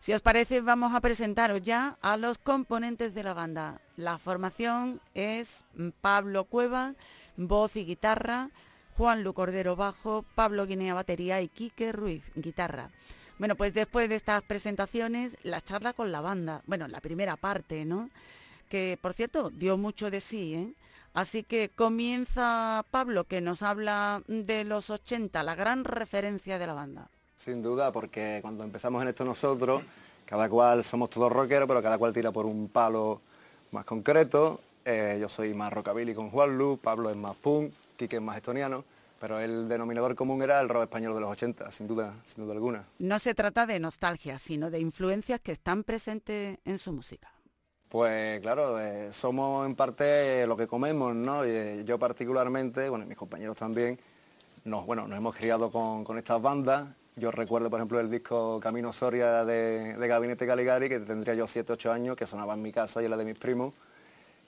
Si 0.00 0.12
os 0.12 0.20
parece, 0.20 0.60
vamos 0.60 0.94
a 0.94 1.00
presentaros 1.00 1.62
ya 1.62 1.96
a 2.02 2.18
los 2.18 2.36
componentes 2.36 3.14
de 3.14 3.22
la 3.22 3.32
banda. 3.32 3.80
La 3.96 4.18
formación 4.18 5.00
es 5.14 5.64
Pablo 6.02 6.44
Cueva, 6.44 6.94
voz 7.38 7.74
y 7.76 7.86
guitarra, 7.86 8.50
Juan 8.98 9.24
Lu 9.24 9.32
Cordero 9.32 9.76
bajo, 9.76 10.26
Pablo 10.34 10.66
Guinea 10.66 10.92
batería 10.92 11.40
y 11.40 11.48
Quique 11.48 11.90
Ruiz 11.90 12.30
guitarra. 12.34 12.90
Bueno, 13.40 13.56
pues 13.56 13.72
después 13.72 14.06
de 14.10 14.16
estas 14.16 14.42
presentaciones, 14.42 15.34
la 15.44 15.62
charla 15.62 15.94
con 15.94 16.12
la 16.12 16.20
banda, 16.20 16.60
bueno, 16.66 16.86
la 16.88 17.00
primera 17.00 17.36
parte, 17.36 17.86
¿no? 17.86 18.10
Que 18.68 18.98
por 19.00 19.14
cierto 19.14 19.48
dio 19.48 19.78
mucho 19.78 20.10
de 20.10 20.20
sí, 20.20 20.54
¿eh? 20.54 20.74
Así 21.14 21.42
que 21.42 21.70
comienza 21.74 22.84
Pablo, 22.90 23.24
que 23.24 23.40
nos 23.40 23.62
habla 23.62 24.22
de 24.28 24.64
los 24.64 24.90
80, 24.90 25.42
la 25.42 25.54
gran 25.54 25.84
referencia 25.84 26.58
de 26.58 26.66
la 26.66 26.74
banda. 26.74 27.08
Sin 27.34 27.62
duda, 27.62 27.90
porque 27.90 28.40
cuando 28.42 28.62
empezamos 28.62 29.00
en 29.00 29.08
esto 29.08 29.24
nosotros, 29.24 29.84
cada 30.26 30.46
cual 30.50 30.84
somos 30.84 31.08
todos 31.08 31.32
rockeros, 31.32 31.66
pero 31.66 31.82
cada 31.82 31.96
cual 31.96 32.12
tira 32.12 32.32
por 32.32 32.44
un 32.44 32.68
palo 32.68 33.22
más 33.70 33.86
concreto. 33.86 34.60
Eh, 34.84 35.16
yo 35.18 35.30
soy 35.30 35.54
más 35.54 35.72
rockabilly 35.72 36.14
con 36.14 36.28
Juanlu, 36.28 36.76
Pablo 36.76 37.08
es 37.08 37.16
más 37.16 37.36
punk, 37.36 37.72
Quique 37.96 38.16
es 38.16 38.22
más 38.22 38.36
estoniano, 38.36 38.84
pero 39.20 39.38
el 39.38 39.68
denominador 39.68 40.14
común 40.14 40.42
era 40.42 40.60
el 40.60 40.68
rock 40.70 40.84
español 40.84 41.14
de 41.14 41.20
los 41.20 41.30
80, 41.30 41.70
sin 41.70 41.86
duda, 41.86 42.14
sin 42.24 42.42
duda 42.42 42.54
alguna. 42.54 42.84
No 42.98 43.18
se 43.18 43.34
trata 43.34 43.66
de 43.66 43.78
nostalgia, 43.78 44.38
sino 44.38 44.70
de 44.70 44.80
influencias 44.80 45.40
que 45.40 45.52
están 45.52 45.84
presentes 45.84 46.58
en 46.64 46.78
su 46.78 46.90
música. 46.90 47.30
Pues 47.90 48.40
claro, 48.40 48.80
eh, 48.80 49.12
somos 49.12 49.66
en 49.66 49.74
parte 49.74 50.46
lo 50.46 50.56
que 50.56 50.66
comemos, 50.66 51.14
¿no? 51.14 51.44
Y, 51.44 51.50
eh, 51.50 51.82
yo 51.84 51.98
particularmente, 51.98 52.88
bueno, 52.88 53.04
y 53.04 53.08
mis 53.08 53.18
compañeros 53.18 53.58
también, 53.58 53.98
nos, 54.64 54.86
bueno, 54.86 55.06
nos 55.06 55.18
hemos 55.18 55.36
criado 55.36 55.70
con, 55.70 56.02
con 56.02 56.16
estas 56.16 56.40
bandas. 56.40 56.88
Yo 57.16 57.30
recuerdo, 57.30 57.68
por 57.68 57.78
ejemplo, 57.78 58.00
el 58.00 58.10
disco 58.10 58.58
Camino 58.58 58.90
Soria 58.90 59.44
de, 59.44 59.98
de 59.98 60.08
Gabinete 60.08 60.46
Caligari, 60.46 60.88
que 60.88 61.00
tendría 61.00 61.34
yo 61.34 61.46
7, 61.46 61.74
8 61.74 61.92
años, 61.92 62.16
que 62.16 62.26
sonaba 62.26 62.54
en 62.54 62.62
mi 62.62 62.72
casa 62.72 63.02
y 63.02 63.04
en 63.04 63.10
la 63.10 63.18
de 63.18 63.26
mis 63.26 63.38
primos. 63.38 63.74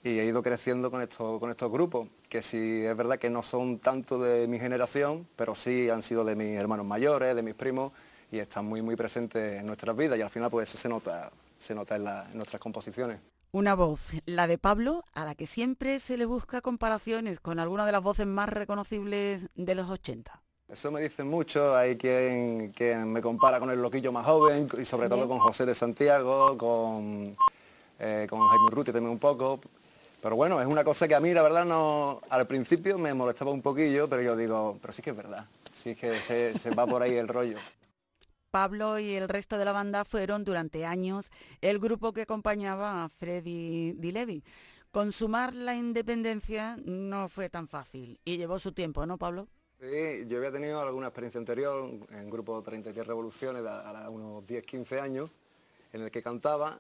Y 0.05 0.19
he 0.19 0.25
ido 0.27 0.43
creciendo 0.43 0.91
con 0.91 1.01
estos, 1.01 1.39
con 1.39 1.51
estos 1.51 1.71
grupos, 1.71 2.09
que 2.29 2.43
sí 2.43 2.85
es 2.85 2.97
verdad 2.97 3.19
que 3.19 3.31
no 3.31 3.43
son 3.43 3.79
tanto 3.79 4.19
de 4.19 4.49
mi 4.49 4.59
generación, 4.59 5.29
pero 5.37 5.55
sí 5.55 5.91
han 5.91 6.03
sido 6.03 6.25
de 6.25 6.35
mis 6.35 6.57
hermanos 6.57 6.85
mayores, 6.87 7.37
de 7.37 7.43
mis 7.43 7.55
primos, 7.55 7.93
y 8.31 8.39
están 8.39 8.65
muy, 8.65 8.83
muy 8.83 8.97
presentes 8.97 9.61
en 9.61 9.67
nuestras 9.67 9.97
vidas. 9.97 10.19
Y 10.19 10.23
al 10.23 10.31
final, 10.31 10.51
pues 10.51 10.69
eso 10.69 10.79
se 10.79 10.89
nota, 10.89 11.31
se 11.59 11.75
nota 11.75 11.95
en, 11.97 12.05
la- 12.05 12.27
en 12.31 12.37
nuestras 12.37 12.61
composiciones. 12.61 13.21
Una 13.53 13.75
voz, 13.75 14.09
la 14.27 14.47
de 14.47 14.59
Pablo, 14.59 15.05
a 15.15 15.25
la 15.25 15.35
que 15.35 15.47
siempre 15.47 15.99
se 16.01 16.17
le 16.17 16.27
busca 16.27 16.61
comparaciones 16.61 17.39
con 17.39 17.59
alguna 17.61 17.87
de 17.87 17.93
las 17.93 18.03
voces 18.03 18.27
más 18.27 18.49
reconocibles 18.49 19.47
de 19.55 19.75
los 19.75 19.89
80. 19.89 20.43
Eso 20.69 20.91
me 20.91 21.03
dicen 21.03 21.29
mucho, 21.29 21.77
hay 21.77 21.97
quien, 21.99 22.73
quien 22.73 23.13
me 23.13 23.21
compara 23.21 23.61
con 23.61 23.71
el 23.71 23.83
loquillo 23.83 24.11
más 24.11 24.25
joven 24.25 24.69
y 24.79 24.85
sobre 24.85 25.09
todo 25.09 25.29
con 25.29 25.39
José 25.39 25.67
de 25.67 25.75
Santiago, 25.75 26.57
con, 26.57 27.37
eh, 27.99 28.27
con 28.31 28.41
Jaime 28.41 28.67
Urruti 28.67 28.93
también 28.93 29.13
un 29.13 29.19
poco. 29.19 29.61
Pero 30.23 30.37
bueno, 30.37 30.61
es 30.61 30.69
una 30.69 30.85
cosa 30.85 31.09
que 31.09 31.17
a 31.17 31.21
mí 31.21 31.35
la 31.35 31.43
verdad 31.43 31.65
no, 31.65 32.21
al 32.31 32.47
principio 32.47 32.97
me 32.97 33.13
molestaba 33.13 33.51
un 33.51 33.61
poquillo, 33.61 34.09
pero 34.09 34.23
yo 34.23 34.37
digo, 34.37 34.79
pero 34.81 34.93
sí 34.93 35.03
que 35.03 35.11
es 35.11 35.17
verdad, 35.17 35.47
sí 35.75 35.97
que 35.97 36.21
se, 36.21 36.57
se 36.57 36.71
va 36.71 36.87
por 36.87 37.03
ahí 37.03 37.17
el 37.17 37.27
rollo. 37.27 37.59
Pablo 38.53 39.01
y 39.01 39.15
el 39.15 39.29
resto 39.29 39.59
de 39.59 39.65
la 39.65 39.73
banda 39.73 40.05
fueron 40.05 40.45
durante 40.45 40.87
años 40.87 41.33
el 41.61 41.81
grupo 41.81 42.13
que 42.13 42.23
acompañaba 42.23 43.03
a 43.03 43.09
Freddy 43.09 43.95
Di 43.95 44.13
Levi. 44.13 44.45
Consumar 44.93 45.57
la 45.57 45.75
independencia 45.75 46.77
no 46.85 47.29
fue 47.29 47.49
tan 47.49 47.67
fácil 47.67 48.21
y 48.25 48.37
llevó 48.37 48.61
su 48.61 48.71
tiempo, 48.71 49.05
¿no, 49.07 49.19
Pablo? 49.19 49.49
Sí, 49.81 50.25
yo 50.29 50.37
había 50.37 50.53
tenido 50.53 50.81
alguna 50.81 51.09
experiencia 51.09 51.41
anterior 51.41 51.91
en 52.11 52.31
grupo 52.31 52.63
33 52.63 53.05
Revoluciones, 53.05 53.65
a, 53.67 54.05
a 54.05 54.09
unos 54.09 54.47
10, 54.47 54.65
15 54.65 55.01
años, 55.01 55.33
en 55.93 56.03
el 56.03 56.13
que 56.13 56.23
cantaba, 56.23 56.79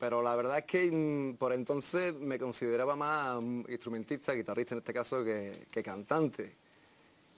pero 0.00 0.22
la 0.22 0.34
verdad 0.34 0.58
es 0.58 0.64
que 0.64 0.90
mm, 0.90 1.36
por 1.36 1.52
entonces 1.52 2.14
me 2.14 2.38
consideraba 2.38 2.96
más 2.96 3.40
mm, 3.40 3.64
instrumentista, 3.68 4.32
guitarrista 4.32 4.74
en 4.74 4.78
este 4.78 4.94
caso, 4.94 5.22
que, 5.22 5.66
que 5.70 5.82
cantante. 5.82 6.56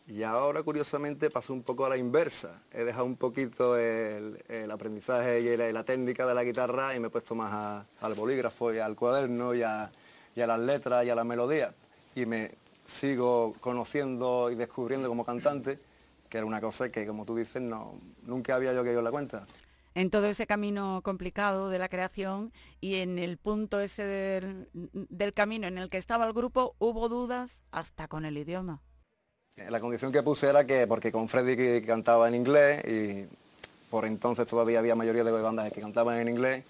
Y 0.07 0.22
ahora, 0.22 0.62
curiosamente, 0.62 1.29
pasó 1.29 1.53
un 1.55 1.62
poco 1.62 1.87
a 1.87 1.88
la 1.88 1.96
inversa. 1.96 2.62
He 2.72 2.85
dejado 2.85 3.05
un 3.05 3.16
poquito 3.16 3.77
el, 3.77 4.70
aprendizaje 4.70 5.40
y 5.40 5.57
la, 5.57 5.85
técnica 5.85 6.25
de 6.25 6.35
la 6.35 6.44
guitarra 6.44 6.94
y 6.94 7.01
me 7.01 7.09
he 7.09 7.11
puesto 7.11 7.35
más 7.35 7.85
al 8.01 8.14
bolígrafo 8.14 8.72
y 8.72 8.79
al 8.79 8.94
cuaderno 8.94 9.55
y 9.55 9.62
a, 9.62 9.90
y 10.37 10.40
a 10.40 10.46
las 10.46 10.61
letras 10.61 11.05
y 11.05 11.11
a 11.11 11.16
las 11.16 11.27
melodías. 11.27 11.75
Y 12.14 12.27
me 12.27 12.53
sigo 12.87 13.55
conociendo 13.61 14.51
y 14.51 14.55
descubriendo 14.55 15.09
como 15.09 15.25
cantante, 15.25 15.81
que 16.29 16.38
era 16.38 16.46
una 16.46 16.61
cosa 16.61 16.90
que, 16.90 17.07
como 17.07 17.25
tú 17.25 17.37
dices, 17.37 17.61
no, 17.61 17.94
nunca 18.25 18.55
había 18.55 18.72
yo 18.72 18.85
caído 18.85 19.01
en 19.01 19.05
la 19.05 19.11
cuenta. 19.11 19.46
En 19.95 20.09
todo 20.09 20.27
ese 20.27 20.47
camino 20.47 21.03
complicado 21.05 21.69
de 21.69 21.79
la 21.79 21.89
creación 21.89 22.53
y 22.81 22.97
en 22.97 23.19
el 23.19 23.37
punto 23.37 23.81
ese 23.81 24.05
del, 24.05 25.35
camino 25.35 25.67
en 25.67 25.77
el 25.77 25.91
que 25.91 25.99
estaba 25.99 26.27
el 26.27 26.33
grupo, 26.33 26.75
hubo 26.79 27.09
dudas 27.09 27.63
hasta 27.73 28.09
con 28.09 28.25
el 28.25 28.39
idioma. 28.39 28.81
Eh, 29.57 29.71
La 29.71 29.81
condición 29.81 30.11
que 30.11 30.23
puse 30.23 30.49
era 30.49 30.65
que, 30.67 30.87
porque 30.87 31.13
con 31.13 31.29
Freddy 31.29 31.83
cantaba 31.83 32.29
en 32.29 32.35
inglés 32.35 32.83
y 32.87 33.29
por 33.91 34.07
entonces 34.07 34.49
todavía 34.49 34.79
había 34.79 34.95
mayoría 34.95 35.25
de 35.25 35.31
bandas 35.31 35.71
que 35.71 35.83
cantaban 35.83 36.19
en 36.19 36.29
inglés, 36.29 36.65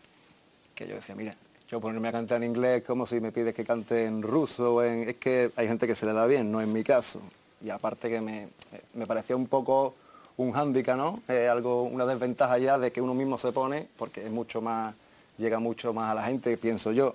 que 0.74 0.88
yo 0.88 0.96
decía, 0.96 1.14
mira, 1.14 1.36
yo 1.68 1.80
ponerme 1.80 2.08
a 2.08 2.12
cantar 2.12 2.42
en 2.42 2.50
inglés 2.50 2.82
como 2.82 3.06
si 3.06 3.20
me 3.20 3.30
pides 3.30 3.54
que 3.54 3.64
cante 3.64 4.04
en 4.04 4.20
ruso, 4.20 4.82
en... 4.82 5.08
es 5.08 5.16
que 5.16 5.52
hay 5.54 5.68
gente 5.68 5.86
que 5.86 5.94
se 5.94 6.06
le 6.06 6.12
da 6.12 6.26
bien, 6.26 6.50
no 6.50 6.60
en 6.60 6.72
mi 6.72 6.82
caso. 6.82 7.20
Y 7.64 7.70
aparte 7.70 8.10
que 8.10 8.20
me, 8.20 8.48
me 8.94 9.06
parecía 9.06 9.36
un 9.36 9.46
poco 9.46 9.94
un 10.36 10.52
hándicap, 10.52 10.96
¿no? 10.96 11.22
Eh, 11.28 11.48
algo, 11.48 11.82
una 11.84 12.06
desventaja 12.06 12.58
ya 12.58 12.78
de 12.78 12.90
que 12.92 13.00
uno 13.00 13.14
mismo 13.14 13.38
se 13.38 13.52
pone, 13.52 13.88
porque 13.98 14.24
es 14.24 14.30
mucho 14.30 14.60
más, 14.60 14.94
llega 15.38 15.58
mucho 15.58 15.92
más 15.92 16.10
a 16.10 16.14
la 16.14 16.24
gente, 16.24 16.56
pienso 16.56 16.92
yo. 16.92 17.14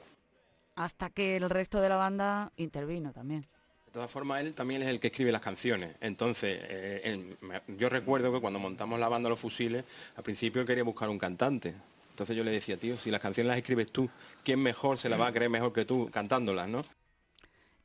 Hasta 0.76 1.10
que 1.10 1.38
el 1.38 1.50
resto 1.50 1.82
de 1.82 1.90
la 1.90 1.96
banda 1.96 2.52
intervino 2.58 3.12
también. 3.12 3.42
De 3.88 3.92
todas 3.94 4.12
formas, 4.12 4.42
él 4.42 4.54
también 4.54 4.82
es 4.84 4.90
el 4.90 5.00
que 5.00 5.08
escribe 5.08 5.32
las 5.32 5.42
canciones. 5.42 5.96
Entonces, 6.02 6.60
eh, 6.62 7.02
él- 7.04 7.38
me- 7.42 7.62
yo 7.78 7.90
recuerdo 7.90 8.32
que 8.32 8.40
cuando 8.40 8.60
montamos 8.60 9.00
la 9.00 9.08
banda 9.10 9.30
Los 9.30 9.40
Fusiles, 9.40 9.84
al 10.16 10.24
principio 10.24 10.62
él 10.62 10.68
quería 10.68 10.84
buscar 10.84 11.10
un 11.10 11.18
cantante. 11.18 11.74
Entonces 12.12 12.36
yo 12.36 12.44
le 12.44 12.52
decía, 12.52 12.78
tío, 12.78 12.96
si 12.98 13.10
las 13.12 13.22
canciones 13.22 13.48
las 13.50 13.58
escribes 13.58 13.92
tú, 13.92 14.10
¿quién 14.44 14.62
mejor 14.62 14.98
se 15.00 15.10
las 15.10 15.20
va 15.20 15.28
a 15.28 15.32
creer 15.32 15.50
mejor 15.50 15.74
que 15.74 15.86
tú 15.86 16.10
cantándolas, 16.12 16.68
no? 16.68 16.84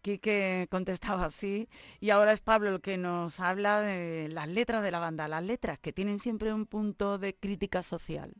Quique 0.02 0.66
contestaba 0.70 1.24
así 1.26 1.68
y 2.00 2.10
ahora 2.10 2.32
es 2.32 2.40
Pablo 2.40 2.70
el 2.70 2.80
que 2.80 2.98
nos 2.98 3.38
habla 3.40 3.80
de 3.80 4.28
las 4.30 4.48
letras 4.48 4.82
de 4.82 4.90
la 4.90 4.98
banda, 4.98 5.28
las 5.28 5.44
letras 5.44 5.78
que 5.78 5.92
tienen 5.92 6.18
siempre 6.18 6.52
un 6.52 6.66
punto 6.66 7.18
de 7.18 7.34
crítica 7.34 7.82
social. 7.82 8.34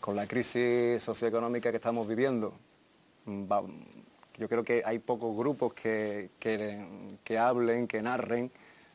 con 0.00 0.16
la 0.16 0.26
crisis 0.26 1.02
socioeconómica 1.02 1.70
que 1.70 1.76
estamos 1.76 2.08
viviendo, 2.08 2.54
yo 4.38 4.48
creo 4.48 4.64
que 4.64 4.82
hay 4.84 4.98
pocos 4.98 5.36
grupos 5.36 5.74
que, 5.74 6.30
que- 6.38 7.18
que 7.22 7.36
hablen, 7.38 7.86
que 7.86 8.00
narren 8.00 8.50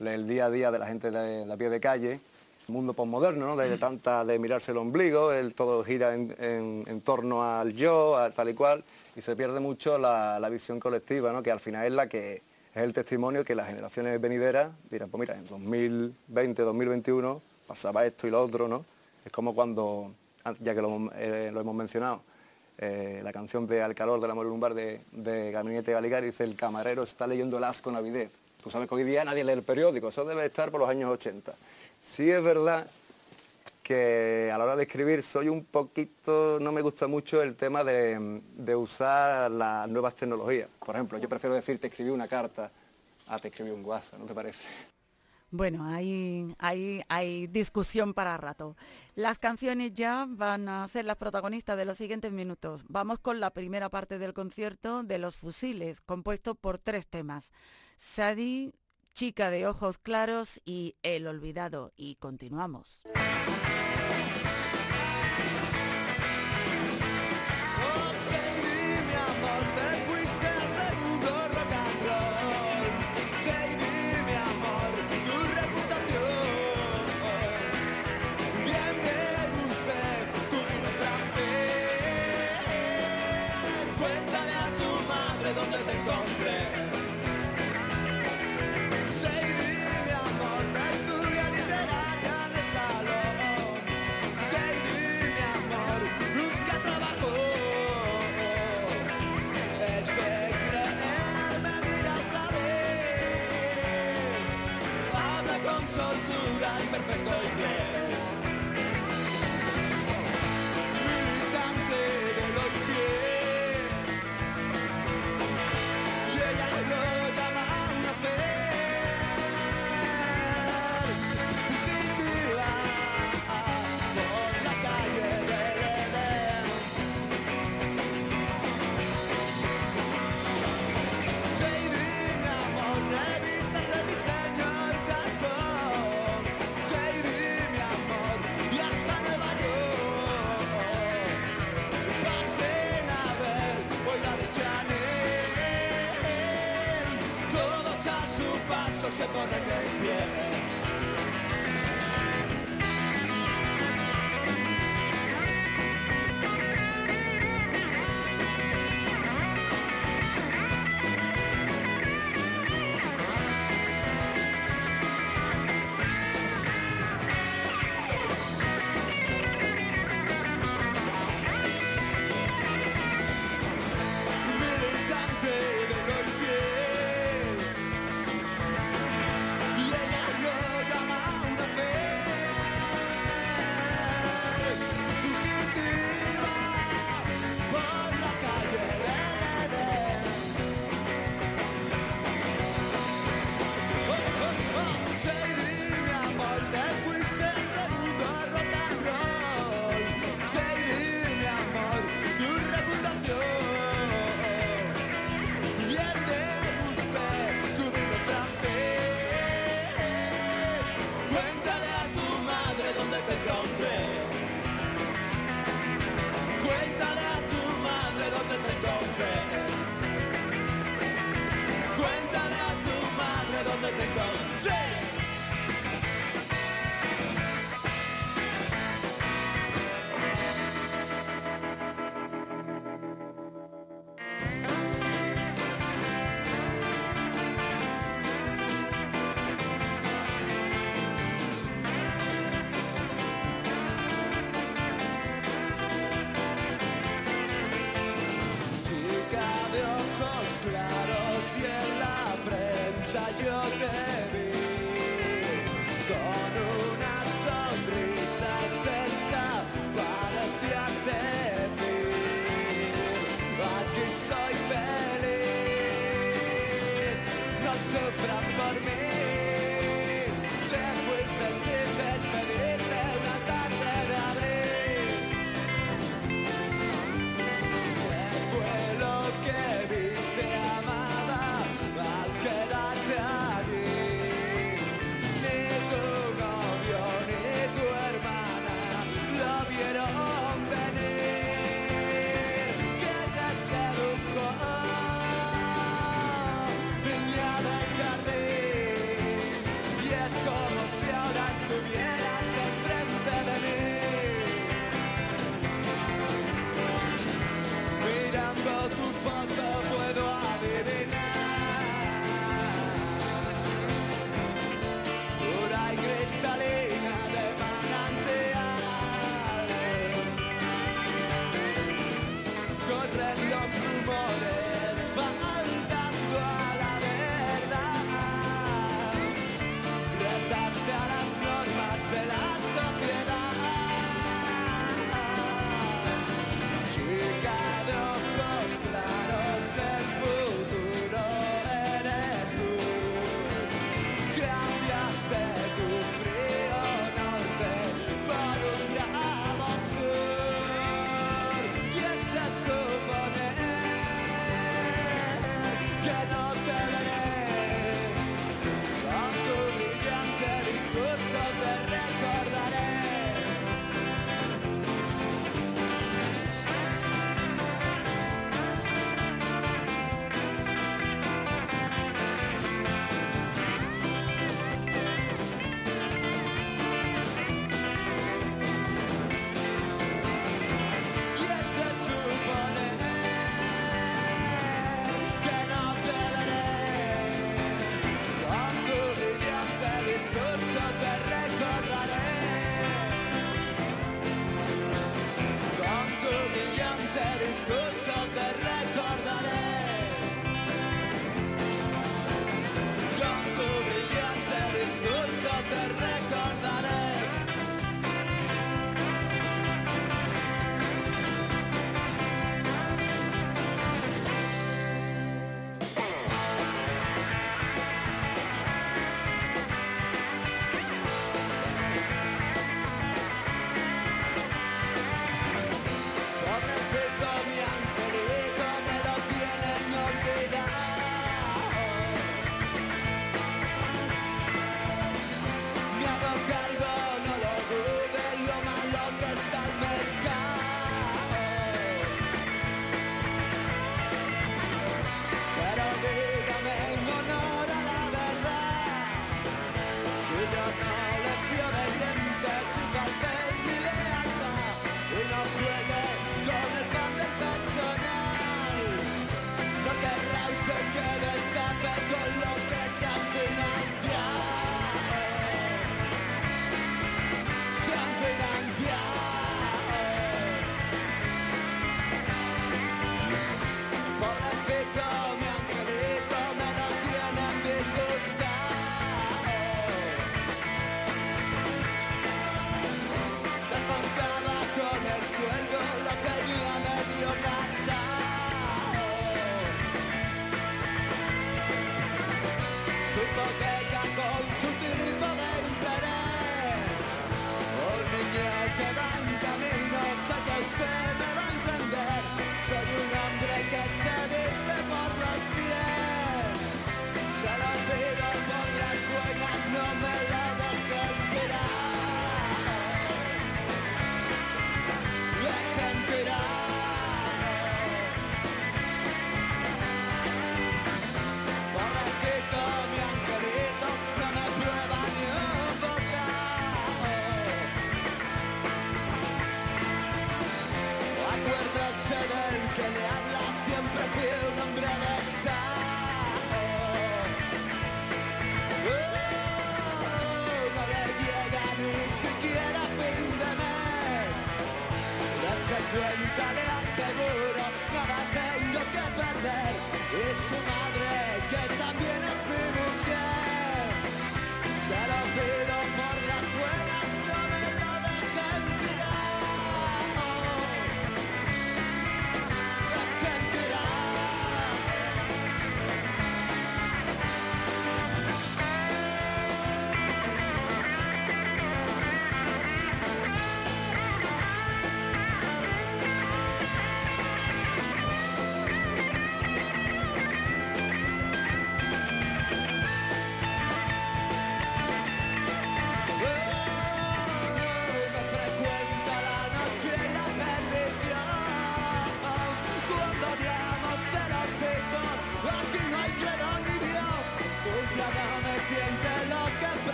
el 0.00 0.26
día 0.26 0.46
a 0.46 0.50
día 0.50 0.70
de 0.70 0.78
la 0.78 0.86
gente 0.86 1.10
de 1.10 1.46
la 1.46 1.56
pie 1.56 1.70
de 1.70 1.78
calle, 1.80 2.20
mundo 2.68 2.94
posmoderno, 2.94 3.46
¿no? 3.46 3.56
de 3.56 3.78
tanta 3.78 4.24
de 4.24 4.38
mirarse 4.38 4.72
el 4.72 4.78
ombligo, 4.78 5.32
el 5.32 5.54
todo 5.54 5.82
gira 5.84 6.14
en, 6.14 7.00
torno 7.04 7.42
al 7.42 7.74
yo, 7.74 8.16
al 8.16 8.32
tal 8.32 8.48
y 8.48 8.54
cual, 8.54 8.84
y 9.16 9.20
se 9.20 9.36
pierde 9.36 9.60
mucho 9.60 9.98
la, 9.98 10.46
visión 10.50 10.80
colectiva, 10.80 11.32
¿no? 11.32 11.42
que 11.42 11.50
al 11.50 11.60
final 11.60 11.86
es 11.86 11.92
la 11.92 12.08
que 12.08 12.42
es 12.74 12.82
el 12.82 12.92
testimonio 12.92 13.44
que 13.44 13.54
las 13.54 13.68
generaciones 13.68 14.20
venideras 14.20 14.70
dirán, 14.90 15.08
pues 15.10 15.20
mira, 15.20 15.34
en 15.34 15.46
2020, 15.46 16.62
2021 16.62 17.42
pasaba 17.66 18.04
esto 18.06 18.26
y 18.26 18.30
lo 18.30 18.42
otro, 18.42 18.68
¿no? 18.68 18.84
Es 19.24 19.32
como 19.32 19.54
cuando, 19.54 20.12
ah, 20.44 20.54
ya 20.60 20.74
que 20.74 20.82
lo, 20.82 21.10
eh, 21.14 21.48
hemos 21.48 21.74
mencionado, 21.74 22.22
eh, 22.78 23.20
la 23.24 23.32
canción 23.32 23.66
de 23.66 23.82
Al 23.82 23.94
calor 23.94 24.20
del 24.20 24.30
amor 24.30 24.46
lumbar 24.46 24.72
de, 24.72 25.00
de 25.10 25.50
Gabinete 25.50 25.94
dice, 26.22 26.44
el 26.44 26.54
camarero 26.54 27.02
está 27.02 27.26
leyendo 27.26 27.58
el 27.58 27.64
asco 27.64 27.90
navidez. 27.90 28.30
Tú 28.62 28.70
sabes 28.70 28.88
que 28.88 28.94
hoy 28.94 29.04
día 29.04 29.24
nadie 29.24 29.44
lee 29.44 29.52
el 29.52 29.62
periódico, 29.62 30.08
eso 30.08 30.24
debe 30.24 30.46
estar 30.46 30.70
por 30.70 30.80
los 30.80 30.88
años 30.88 31.10
80. 31.10 31.54
Sí 32.00 32.30
es 32.30 32.42
verdad 32.42 32.88
que 33.82 34.50
a 34.52 34.58
la 34.58 34.64
hora 34.64 34.76
de 34.76 34.82
escribir 34.82 35.22
soy 35.22 35.48
un 35.48 35.64
poquito, 35.64 36.58
no 36.60 36.72
me 36.72 36.82
gusta 36.82 37.06
mucho 37.06 37.42
el 37.42 37.56
tema 37.56 37.84
de, 37.84 38.42
de 38.56 38.76
usar 38.76 39.50
las 39.50 39.88
nuevas 39.88 40.14
tecnologías. 40.14 40.68
Por 40.78 40.94
ejemplo, 40.94 41.18
yo 41.18 41.28
prefiero 41.28 41.54
decir 41.54 41.80
te 41.80 41.86
escribí 41.86 42.10
una 42.10 42.28
carta 42.28 42.70
a 43.28 43.38
te 43.38 43.48
escribí 43.48 43.70
un 43.70 43.84
WhatsApp, 43.84 44.20
¿no 44.20 44.26
te 44.26 44.34
parece? 44.34 44.64
Bueno, 45.50 45.86
hay, 45.86 46.54
hay, 46.58 47.02
hay 47.08 47.46
discusión 47.46 48.12
para 48.12 48.36
rato. 48.36 48.76
Las 49.14 49.38
canciones 49.38 49.94
ya 49.94 50.26
van 50.28 50.68
a 50.68 50.86
ser 50.88 51.06
las 51.06 51.16
protagonistas 51.16 51.78
de 51.78 51.86
los 51.86 51.96
siguientes 51.96 52.32
minutos. 52.32 52.84
Vamos 52.88 53.18
con 53.18 53.40
la 53.40 53.50
primera 53.50 53.88
parte 53.88 54.18
del 54.18 54.34
concierto 54.34 55.02
de 55.02 55.18
Los 55.18 55.36
Fusiles, 55.36 56.02
compuesto 56.02 56.54
por 56.54 56.78
tres 56.78 57.06
temas. 57.06 57.52
Sadie, 57.96 58.74
Chica 59.18 59.50
de 59.50 59.66
Ojos 59.66 59.98
Claros 59.98 60.60
y 60.64 60.94
El 61.02 61.26
Olvidado. 61.26 61.92
Y 61.96 62.14
continuamos. 62.20 63.02
Perfecto 107.08 107.47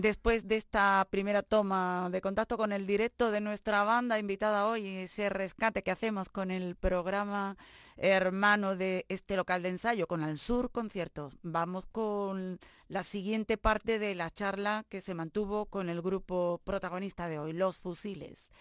Después 0.00 0.48
de 0.48 0.56
esta 0.56 1.06
primera 1.10 1.42
toma 1.42 2.08
de 2.10 2.22
contacto 2.22 2.56
con 2.56 2.72
el 2.72 2.86
directo 2.86 3.30
de 3.30 3.42
nuestra 3.42 3.84
banda 3.84 4.18
invitada 4.18 4.66
hoy, 4.66 4.86
ese 4.86 5.28
rescate 5.28 5.82
que 5.82 5.90
hacemos 5.90 6.30
con 6.30 6.50
el 6.50 6.74
programa 6.74 7.58
hermano 7.98 8.76
de 8.76 9.04
este 9.10 9.36
local 9.36 9.62
de 9.62 9.68
ensayo, 9.68 10.06
con 10.06 10.22
Al 10.22 10.38
Sur 10.38 10.70
Conciertos, 10.70 11.36
vamos 11.42 11.84
con 11.92 12.58
la 12.88 13.02
siguiente 13.02 13.58
parte 13.58 13.98
de 13.98 14.14
la 14.14 14.30
charla 14.30 14.86
que 14.88 15.02
se 15.02 15.12
mantuvo 15.12 15.66
con 15.66 15.90
el 15.90 16.00
grupo 16.00 16.62
protagonista 16.64 17.28
de 17.28 17.38
hoy, 17.38 17.52
Los 17.52 17.76
Fusiles. 17.76 18.52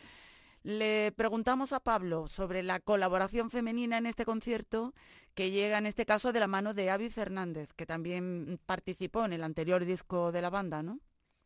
Le 0.64 1.14
preguntamos 1.14 1.72
a 1.72 1.80
Pablo 1.80 2.28
sobre 2.28 2.64
la 2.64 2.82
colaboración 2.82 3.50
femenina 3.50 3.98
en 3.98 4.08
este 4.08 4.26
concierto, 4.26 4.94
que 5.36 5.52
llega 5.52 5.78
en 5.78 5.86
este 5.86 6.06
caso 6.06 6.34
de 6.34 6.42
la 6.42 6.48
mano 6.48 6.74
de 6.74 6.90
Avi 6.90 7.10
Fernández, 7.10 7.72
que 7.78 7.86
también 7.86 8.60
participó 8.66 9.24
en 9.24 9.32
el 9.32 9.44
anterior 9.46 9.86
disco 9.86 10.34
de 10.34 10.42
la 10.42 10.50
banda, 10.50 10.84
¿no? 10.84 11.00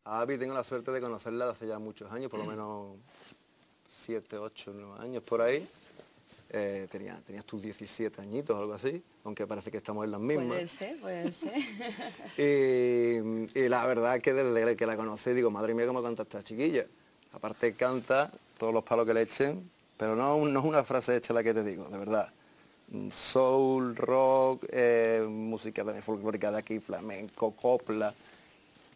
A 0.04 0.20
Abby 0.20 0.36
tengo 0.36 0.52
la 0.52 0.64
suerte 0.64 0.90
de 0.90 1.00
conocerla 1.00 1.46
de 1.46 1.50
hace 1.52 1.66
ya 1.66 1.78
muchos 1.78 2.10
años, 2.12 2.30
por 2.30 2.40
lo 2.40 2.46
menos 2.46 2.96
7, 4.04 4.36
8, 4.36 4.72
9 4.74 4.94
años 5.00 5.22
por 5.22 5.40
ahí. 5.40 5.66
Eh, 6.50 6.86
tenía, 6.92 7.18
tenías 7.26 7.44
tus 7.46 7.62
17 7.62 8.20
añitos 8.20 8.54
o 8.56 8.60
algo 8.60 8.74
así, 8.74 9.02
aunque 9.24 9.46
parece 9.46 9.70
que 9.70 9.78
estamos 9.78 10.04
en 10.04 10.12
las 10.12 10.20
mismas. 10.20 10.46
Puede 10.46 10.66
ser, 10.68 11.00
puede 11.00 11.32
ser. 11.32 11.52
Y, 12.36 13.58
y 13.58 13.68
la 13.68 13.84
verdad 13.86 14.20
que 14.20 14.34
desde 14.34 14.76
que 14.76 14.86
la 14.86 14.96
conocí 14.96 15.32
digo, 15.32 15.50
madre 15.50 15.74
mía, 15.74 15.86
cómo 15.86 16.02
canta 16.02 16.22
esta 16.22 16.44
chiquilla. 16.44 16.86
Aparte 17.32 17.72
canta 17.72 18.30
todos 18.58 18.72
los 18.72 18.84
palos 18.84 19.06
que 19.06 19.14
le 19.14 19.22
echen, 19.22 19.68
pero 19.96 20.14
no, 20.14 20.36
no 20.44 20.60
es 20.60 20.66
una 20.66 20.84
frase 20.84 21.16
hecha 21.16 21.32
la 21.32 21.42
que 21.42 21.54
te 21.54 21.64
digo, 21.64 21.88
de 21.88 21.98
verdad. 21.98 22.32
Mm, 22.88 23.08
Soul, 23.10 23.96
rock, 23.96 24.66
eh, 24.68 25.26
música 25.28 25.82
de 25.82 26.02
folclórica 26.02 26.52
de 26.52 26.58
aquí, 26.58 26.78
flamenco, 26.78 27.52
copla. 27.52 28.14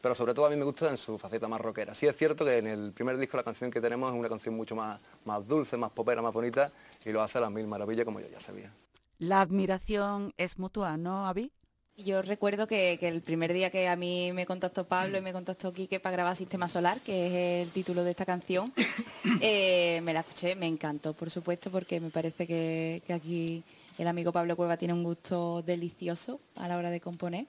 Pero 0.00 0.14
sobre 0.14 0.34
todo 0.34 0.46
a 0.46 0.50
mí 0.50 0.56
me 0.56 0.64
gusta 0.64 0.88
en 0.88 0.96
su 0.96 1.18
faceta 1.18 1.48
más 1.48 1.60
rockera. 1.60 1.94
Sí 1.94 2.06
es 2.06 2.16
cierto 2.16 2.44
que 2.44 2.58
en 2.58 2.66
el 2.66 2.92
primer 2.92 3.18
disco 3.18 3.36
la 3.36 3.42
canción 3.42 3.70
que 3.70 3.80
tenemos 3.80 4.12
es 4.12 4.18
una 4.18 4.28
canción 4.28 4.54
mucho 4.54 4.76
más, 4.76 5.00
más 5.24 5.46
dulce, 5.46 5.76
más 5.76 5.90
popera, 5.90 6.22
más 6.22 6.32
bonita 6.32 6.70
y 7.04 7.10
lo 7.10 7.22
hace 7.22 7.38
a 7.38 7.42
las 7.42 7.50
mil 7.50 7.66
maravillas 7.66 8.04
como 8.04 8.20
yo 8.20 8.28
ya 8.28 8.40
sabía. 8.40 8.70
La 9.18 9.40
admiración 9.40 10.32
es 10.36 10.58
mutua, 10.58 10.96
¿no, 10.96 11.26
Avi? 11.26 11.50
Yo 11.96 12.22
recuerdo 12.22 12.68
que, 12.68 12.96
que 13.00 13.08
el 13.08 13.22
primer 13.22 13.52
día 13.52 13.70
que 13.70 13.88
a 13.88 13.96
mí 13.96 14.32
me 14.32 14.46
contactó 14.46 14.84
Pablo 14.84 15.18
y 15.18 15.20
me 15.20 15.32
contactó 15.32 15.72
Quique 15.72 15.98
para 15.98 16.12
grabar 16.12 16.36
Sistema 16.36 16.68
Solar, 16.68 17.00
que 17.00 17.62
es 17.62 17.66
el 17.66 17.72
título 17.72 18.04
de 18.04 18.10
esta 18.10 18.24
canción, 18.24 18.72
eh, 19.40 20.00
me 20.04 20.12
la 20.12 20.20
escuché, 20.20 20.54
me 20.54 20.68
encantó, 20.68 21.12
por 21.12 21.28
supuesto, 21.28 21.72
porque 21.72 21.98
me 21.98 22.10
parece 22.10 22.46
que, 22.46 23.02
que 23.04 23.12
aquí 23.12 23.64
el 23.98 24.06
amigo 24.06 24.30
Pablo 24.30 24.54
Cueva 24.54 24.76
tiene 24.76 24.94
un 24.94 25.02
gusto 25.02 25.60
delicioso 25.62 26.38
a 26.54 26.68
la 26.68 26.76
hora 26.76 26.90
de 26.90 27.00
componer. 27.00 27.46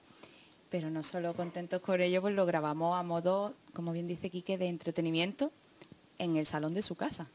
Pero 0.70 0.88
no 0.88 1.02
solo 1.02 1.34
contentos 1.34 1.80
con 1.80 2.00
ello, 2.00 2.20
pues 2.22 2.34
lo 2.34 2.46
grabamos 2.46 2.98
a 2.98 3.02
modo, 3.02 3.54
como 3.72 3.92
bien 3.92 4.06
dice 4.06 4.30
Quique, 4.30 4.56
de 4.56 4.68
entretenimiento 4.68 5.50
en 6.18 6.36
el 6.36 6.46
salón 6.46 6.74
de 6.74 6.82
su 6.82 6.94
casa. 6.94 7.26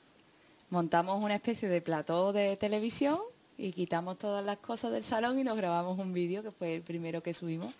Montamos 0.69 1.21
una 1.23 1.35
especie 1.35 1.67
de 1.67 1.81
plató 1.81 2.33
de 2.33 2.55
televisión 2.55 3.19
y 3.57 3.71
quitamos 3.73 4.17
todas 4.17 4.43
las 4.43 4.57
cosas 4.57 4.91
del 4.91 5.03
salón 5.03 5.37
y 5.37 5.43
nos 5.43 5.57
grabamos 5.57 5.99
un 5.99 6.13
vídeo 6.13 6.43
que 6.43 6.51
fue 6.51 6.75
el 6.75 6.81
primero 6.81 7.21
que 7.21 7.33
subimos 7.33 7.73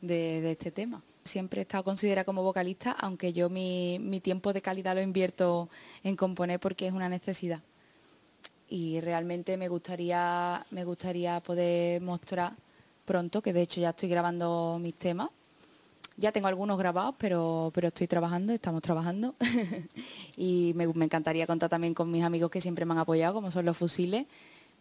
de, 0.00 0.40
de 0.40 0.52
este 0.52 0.70
tema. 0.70 1.02
Siempre 1.24 1.60
he 1.60 1.62
estado 1.62 1.84
considerada 1.84 2.24
como 2.24 2.42
vocalista, 2.42 2.92
aunque 2.92 3.32
yo 3.32 3.48
mi, 3.48 3.98
mi 3.98 4.20
tiempo 4.20 4.52
de 4.52 4.62
calidad 4.62 4.94
lo 4.94 5.02
invierto 5.02 5.68
en 6.02 6.16
componer 6.16 6.60
porque 6.60 6.86
es 6.86 6.92
una 6.92 7.08
necesidad. 7.08 7.60
Y 8.68 9.00
realmente 9.00 9.56
me 9.56 9.68
gustaría, 9.68 10.66
me 10.70 10.84
gustaría 10.84 11.40
poder 11.40 12.00
mostrar 12.00 12.54
pronto, 13.04 13.42
que 13.42 13.52
de 13.52 13.62
hecho 13.62 13.80
ya 13.80 13.90
estoy 13.90 14.08
grabando 14.08 14.78
mis 14.80 14.94
temas. 14.94 15.28
Ya 16.16 16.30
tengo 16.30 16.46
algunos 16.46 16.78
grabados, 16.78 17.16
pero, 17.18 17.72
pero 17.74 17.88
estoy 17.88 18.06
trabajando, 18.06 18.52
estamos 18.52 18.82
trabajando. 18.82 19.34
y 20.36 20.72
me, 20.74 20.86
me 20.88 21.06
encantaría 21.06 21.46
contar 21.46 21.68
también 21.68 21.92
con 21.92 22.10
mis 22.10 22.22
amigos 22.22 22.50
que 22.50 22.60
siempre 22.60 22.84
me 22.84 22.92
han 22.92 22.98
apoyado, 22.98 23.34
como 23.34 23.50
son 23.50 23.64
los 23.64 23.76
fusiles, 23.76 24.26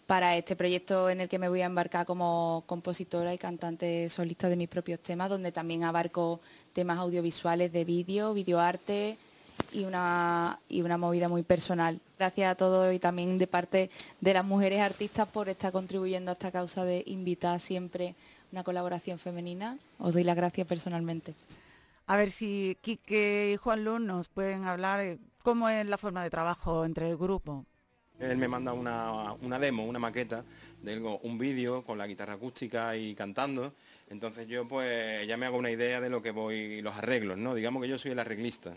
para 0.06 0.38
este 0.38 0.56
proyecto 0.56 1.10
en 1.10 1.22
el 1.22 1.30
que 1.30 1.40
me 1.40 1.50
voy 1.50 1.62
a 1.62 1.66
embarcar 1.66 2.06
como 2.06 2.64
compositora 2.68 3.34
y 3.34 3.38
cantante 3.38 4.10
solista 4.10 4.48
de 4.50 4.58
mis 4.58 4.68
propios 4.68 5.00
temas, 5.00 5.30
donde 5.30 5.52
también 5.52 5.84
abarco 5.84 6.40
temas 6.74 7.00
audiovisuales 7.00 7.72
de 7.72 7.86
vídeo, 7.86 8.34
videoarte 8.34 9.18
y 9.72 9.86
una, 9.86 10.60
y 10.70 10.82
una 10.82 10.98
movida 10.98 11.30
muy 11.30 11.44
personal. 11.44 12.00
Gracias 12.18 12.52
a 12.52 12.56
todos 12.56 12.94
y 12.94 13.00
también 13.00 13.38
de 13.38 13.48
parte 13.48 13.90
de 14.22 14.34
las 14.34 14.46
mujeres 14.46 14.80
artistas 14.80 15.28
por 15.28 15.50
estar 15.50 15.72
contribuyendo 15.72 16.32
a 16.32 16.34
esta 16.34 16.52
causa 16.52 16.86
de 16.86 17.04
invitar 17.08 17.60
siempre 17.60 18.16
una 18.52 18.64
colaboración 18.64 19.20
femenina. 19.20 19.78
Os 20.00 20.14
doy 20.14 20.24
las 20.24 20.36
gracias 20.36 20.68
personalmente. 20.68 21.34
A 22.06 22.18
ver 22.18 22.32
si 22.32 22.78
Quique 22.82 23.52
y 23.54 23.58
Juan 23.58 23.84
Luz 23.84 24.00
nos 24.00 24.28
pueden 24.28 24.66
hablar 24.66 25.00
eh, 25.00 25.18
cómo 25.42 25.70
es 25.70 25.86
la 25.88 25.98
forma 25.98 26.24
de 26.24 26.30
trabajo 26.30 26.86
entre 26.86 27.10
el 27.10 27.18
grupo. 27.18 27.66
Él 28.20 28.38
me 28.38 28.48
manda 28.48 28.74
una, 28.74 29.34
una 29.42 29.60
demo, 29.60 29.86
una 29.86 30.00
maqueta, 30.00 30.46
de 30.82 30.94
algo, 30.94 31.18
un 31.20 31.38
vídeo 31.38 31.84
con 31.84 31.98
la 31.98 32.08
guitarra 32.08 32.34
acústica 32.34 32.96
y 32.96 33.16
cantando. 33.16 33.74
Entonces 34.10 34.48
yo 34.48 34.68
pues 34.68 35.26
ya 35.28 35.38
me 35.38 35.46
hago 35.46 35.58
una 35.58 35.72
idea 35.72 36.00
de 36.00 36.10
lo 36.10 36.22
que 36.22 36.32
voy, 36.32 36.82
los 36.82 36.96
arreglos, 36.96 37.38
¿no? 37.38 37.56
Digamos 37.56 37.82
que 37.82 37.90
yo 37.90 37.98
soy 37.98 38.12
el 38.12 38.20
arreglista. 38.20 38.74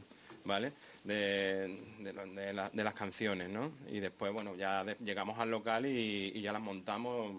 ¿Vale? 0.47 0.72
De, 1.05 1.78
de 1.99 2.12
lo- 2.12 2.26
de 2.26 2.53
la- 2.53 2.70
de 2.70 2.84
las 2.84 2.94
canciones, 2.94 3.49
¿no? 3.51 3.72
Y 3.90 4.01
después, 4.01 4.32
bueno, 4.32 4.55
ya 4.57 4.84
llegamos 5.05 5.38
al 5.38 5.51
local 5.51 5.86
y, 5.86 6.32
y 6.34 6.40
ya 6.40 6.53
las 6.53 6.62
montamos. 6.62 7.34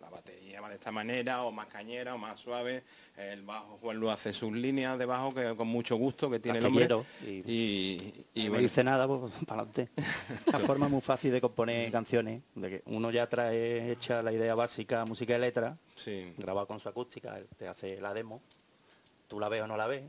La 0.00 0.10
batería 0.10 0.60
va 0.60 0.68
de 0.68 0.74
esta 0.74 0.90
manera, 0.90 1.42
o 1.44 1.52
más 1.52 1.66
cañera, 1.68 2.14
o 2.14 2.18
más 2.18 2.38
suave. 2.40 2.82
El 3.16 3.42
bajo, 3.42 3.78
Juan 3.80 3.96
Lu 3.98 4.10
hace 4.10 4.32
sus 4.32 4.52
líneas 4.52 4.98
de 4.98 5.06
bajo 5.06 5.32
que 5.32 5.54
con 5.56 5.68
mucho 5.68 5.96
gusto 5.96 6.28
que 6.28 6.38
tiene 6.40 6.58
el 6.58 6.66
hombre. 6.66 6.88
y, 7.24 8.12
y 8.34 8.44
no 8.44 8.48
bueno, 8.50 8.58
dice 8.62 8.82
nada, 8.84 9.06
pues 9.06 9.32
para 9.46 9.62
adelante. 9.62 9.88
Una 10.46 10.58
forma 10.58 10.88
muy 10.88 11.00
fácil 11.00 11.30
de 11.32 11.40
componer 11.40 11.88
Mm. 11.88 11.92
canciones, 11.92 12.40
de 12.56 12.68
que 12.70 12.82
uno 12.86 13.10
ya 13.10 13.28
trae 13.28 13.92
hecha 13.92 14.22
la 14.22 14.32
idea 14.32 14.54
básica, 14.54 15.04
música 15.04 15.36
y 15.36 15.40
letra, 15.40 15.78
sí. 15.94 16.34
grabado 16.36 16.66
con 16.66 16.78
su 16.80 16.88
acústica, 16.88 17.38
te 17.56 17.68
hace 17.68 18.00
la 18.00 18.12
demo, 18.12 18.42
tú 19.28 19.38
la 19.40 19.48
ves 19.48 19.62
o 19.62 19.66
no 19.68 19.76
la 19.76 19.86
ves, 19.86 20.02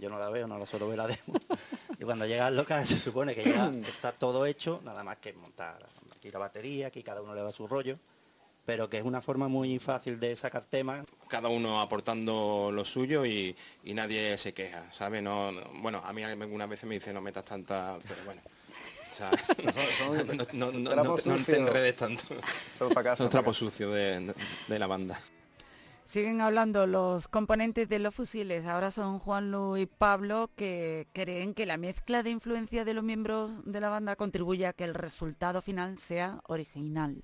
yo 0.00 0.08
no 0.08 0.18
la 0.18 0.28
veo, 0.30 0.46
no 0.46 0.58
la 0.58 0.66
solo 0.66 0.86
veo 0.88 0.96
la 0.96 1.06
demo. 1.06 1.34
y 1.98 2.04
cuando 2.04 2.26
llega 2.26 2.46
al 2.46 2.56
local 2.56 2.86
se 2.86 2.98
supone 2.98 3.34
que 3.34 3.44
ya 3.44 3.70
está 3.88 4.12
todo 4.12 4.46
hecho, 4.46 4.80
nada 4.84 5.02
más 5.04 5.18
que 5.18 5.32
montar 5.32 5.78
aquí 6.16 6.30
la 6.30 6.38
batería, 6.38 6.86
aquí 6.88 7.02
cada 7.02 7.20
uno 7.22 7.34
le 7.34 7.42
da 7.42 7.52
su 7.52 7.66
rollo, 7.66 7.98
pero 8.64 8.88
que 8.90 8.98
es 8.98 9.04
una 9.04 9.20
forma 9.22 9.48
muy 9.48 9.78
fácil 9.78 10.20
de 10.20 10.36
sacar 10.36 10.64
temas. 10.64 11.06
cada 11.28 11.48
uno 11.48 11.80
aportando 11.80 12.70
lo 12.72 12.84
suyo 12.84 13.24
y, 13.24 13.56
y 13.84 13.94
nadie 13.94 14.36
se 14.38 14.52
queja, 14.52 14.84
¿sabes? 14.92 15.22
No, 15.22 15.50
no- 15.52 15.62
bueno, 15.80 16.02
a 16.04 16.12
mí 16.12 16.22
algunas 16.22 16.68
veces 16.68 16.88
me 16.88 16.96
dice 16.96 17.12
no 17.12 17.20
metas 17.20 17.44
tanta, 17.44 17.98
pero 18.06 18.22
bueno. 18.24 18.42
o 19.10 19.14
sea, 19.14 19.30
no, 19.64 20.34
no- 20.52 20.72
no- 20.72 20.78
no- 20.78 20.90
Trapo 20.90 21.08
no 21.10 21.16
te- 21.16 21.28
no 21.30 21.34
te 21.36 21.40
sucio. 21.40 21.56
enredes 21.56 21.96
tanto. 21.96 22.24
Solo 22.76 22.90
para 22.94 23.10
casa, 23.10 23.28
trapos 23.30 23.56
sucios 23.56 23.94
de- 23.94 24.34
de 24.68 24.78
la 24.78 24.86
banda. 24.86 25.18
Siguen 26.08 26.40
hablando 26.40 26.86
los 26.86 27.28
componentes 27.28 27.86
de 27.90 27.98
los 27.98 28.14
fusiles. 28.14 28.64
Ahora 28.64 28.90
son 28.90 29.18
Juan 29.18 29.50
Lu 29.50 29.76
y 29.76 29.84
Pablo 29.84 30.48
que 30.56 31.06
creen 31.12 31.52
que 31.52 31.66
la 31.66 31.76
mezcla 31.76 32.22
de 32.22 32.30
influencia 32.30 32.86
de 32.86 32.94
los 32.94 33.04
miembros 33.04 33.50
de 33.66 33.78
la 33.78 33.90
banda 33.90 34.16
contribuye 34.16 34.66
a 34.66 34.72
que 34.72 34.84
el 34.84 34.94
resultado 34.94 35.60
final 35.60 35.98
sea 35.98 36.40
original. 36.46 37.22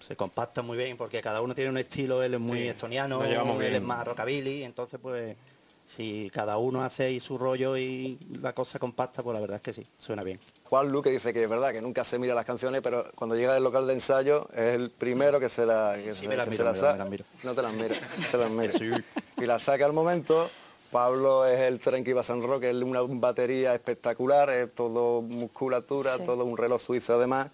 se 0.00 0.16
compacta 0.16 0.62
muy 0.62 0.78
bien 0.78 0.96
porque 0.96 1.20
cada 1.20 1.42
uno 1.42 1.54
tiene 1.54 1.68
un 1.68 1.76
estilo, 1.76 2.22
él 2.22 2.32
es 2.32 2.40
muy 2.40 2.60
Sí, 2.60 2.68
estoniano, 2.68 3.22
él 3.22 3.74
es 3.74 3.82
más 3.82 4.06
rockabilly, 4.06 4.62
entonces 4.62 4.98
pues 5.02 5.36
si 5.84 6.30
cada 6.32 6.56
uno 6.56 6.82
hace 6.82 7.04
ahí 7.04 7.20
su 7.20 7.36
rollo 7.36 7.76
y 7.76 8.18
la 8.40 8.54
cosa 8.54 8.78
compacta, 8.78 9.22
pues 9.22 9.34
la 9.34 9.40
verdad 9.42 9.56
es 9.56 9.62
que 9.62 9.74
sí, 9.74 9.86
suena 9.98 10.22
bien. 10.22 10.40
Juan 10.64 10.88
Lu 10.90 11.02
que 11.02 11.10
dice 11.10 11.32
que 11.32 11.44
es 11.44 11.48
verdad 11.48 11.72
que 11.72 11.80
nunca 11.82 12.04
se 12.04 12.18
mira 12.18 12.34
las 12.34 12.44
canciones, 12.46 12.80
pero 12.82 13.06
cuando 13.14 13.36
llega 13.36 13.54
al 13.54 13.62
local 13.62 13.86
de 13.86 13.92
ensayo 13.92 14.48
es 14.52 14.74
el 14.74 14.90
primero 14.90 15.38
que 15.38 15.48
se 15.48 15.66
la, 15.66 15.96
que 16.02 16.12
Sí, 16.14 16.22
se, 16.22 16.28
me 16.28 16.36
las 16.36 16.46
miro, 16.48 16.56
se 16.56 16.64
la 16.64 16.70
me 16.72 16.72
las- 16.72 16.80
saca. 16.80 16.92
me 16.94 16.98
las 16.98 17.10
miro. 17.10 17.24
No 17.42 17.54
te 17.54 17.62
las 17.62 17.72
mira, 17.74 17.94
te 18.30 18.38
las 18.38 18.50
mira. 18.80 19.04
Y 19.36 19.46
la 19.46 19.58
saca 19.58 19.84
al 19.84 19.92
momento. 19.92 20.50
Pablo 20.90 21.44
es 21.44 21.58
el 21.60 21.80
tren 21.80 22.04
que 22.04 22.10
iba 22.10 22.20
a 22.20 22.24
San 22.24 22.40
Roque, 22.42 22.70
es 22.70 22.76
una 22.76 23.00
batería 23.02 23.74
espectacular, 23.74 24.48
es 24.50 24.72
todo 24.74 25.22
musculatura, 25.22 26.16
Sí. 26.18 26.22
todo 26.24 26.44
un 26.44 26.56
reloj 26.56 26.80
suizo 26.80 27.14
además. 27.14 27.48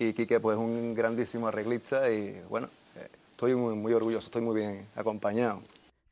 Y 0.00 0.12
Quique 0.14 0.40
pues 0.40 0.58
un 0.58 0.92
grandísimo 0.94 1.46
arreglista 1.46 2.10
y 2.10 2.42
bueno, 2.50 2.68
eh, 2.96 3.06
estoy 3.32 3.54
muy, 3.54 3.74
muy 3.76 3.92
orgulloso, 3.92 4.26
estoy 4.26 4.42
muy 4.42 4.56
bien 4.56 4.84
acompañado. 4.96 5.60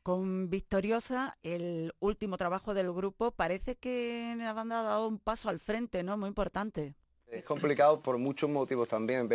Con 0.03 0.49
Victoriosa, 0.49 1.37
el 1.43 1.93
último 1.99 2.37
trabajo 2.37 2.73
del 2.73 2.91
grupo, 2.91 3.31
parece 3.31 3.75
que 3.75 4.35
la 4.37 4.53
banda 4.53 4.79
ha 4.79 4.83
dado 4.83 5.07
un 5.07 5.19
paso 5.19 5.49
al 5.49 5.59
frente, 5.59 6.01
¿no? 6.01 6.17
Muy 6.17 6.27
importante. 6.27 6.95
Es 7.27 7.43
complicado 7.43 7.99
por 8.01 8.17
muchos 8.17 8.49
motivos 8.49 8.89
también. 8.89 9.29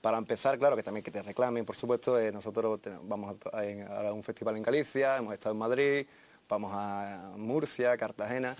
Para 0.00 0.18
empezar, 0.18 0.58
claro, 0.58 0.76
que 0.76 0.82
también 0.82 1.02
que 1.02 1.10
te 1.10 1.22
reclamen, 1.22 1.64
por 1.64 1.76
supuesto, 1.76 2.18
eh, 2.18 2.30
nosotros 2.30 2.80
vamos 3.04 3.36
a, 3.52 4.08
a 4.08 4.12
un 4.12 4.22
festival 4.22 4.56
en 4.56 4.62
Galicia, 4.64 5.16
hemos 5.16 5.32
estado 5.32 5.52
en 5.52 5.58
Madrid, 5.58 6.06
vamos 6.48 6.72
a 6.74 7.32
Murcia, 7.36 7.96
Cartagena, 7.96 8.54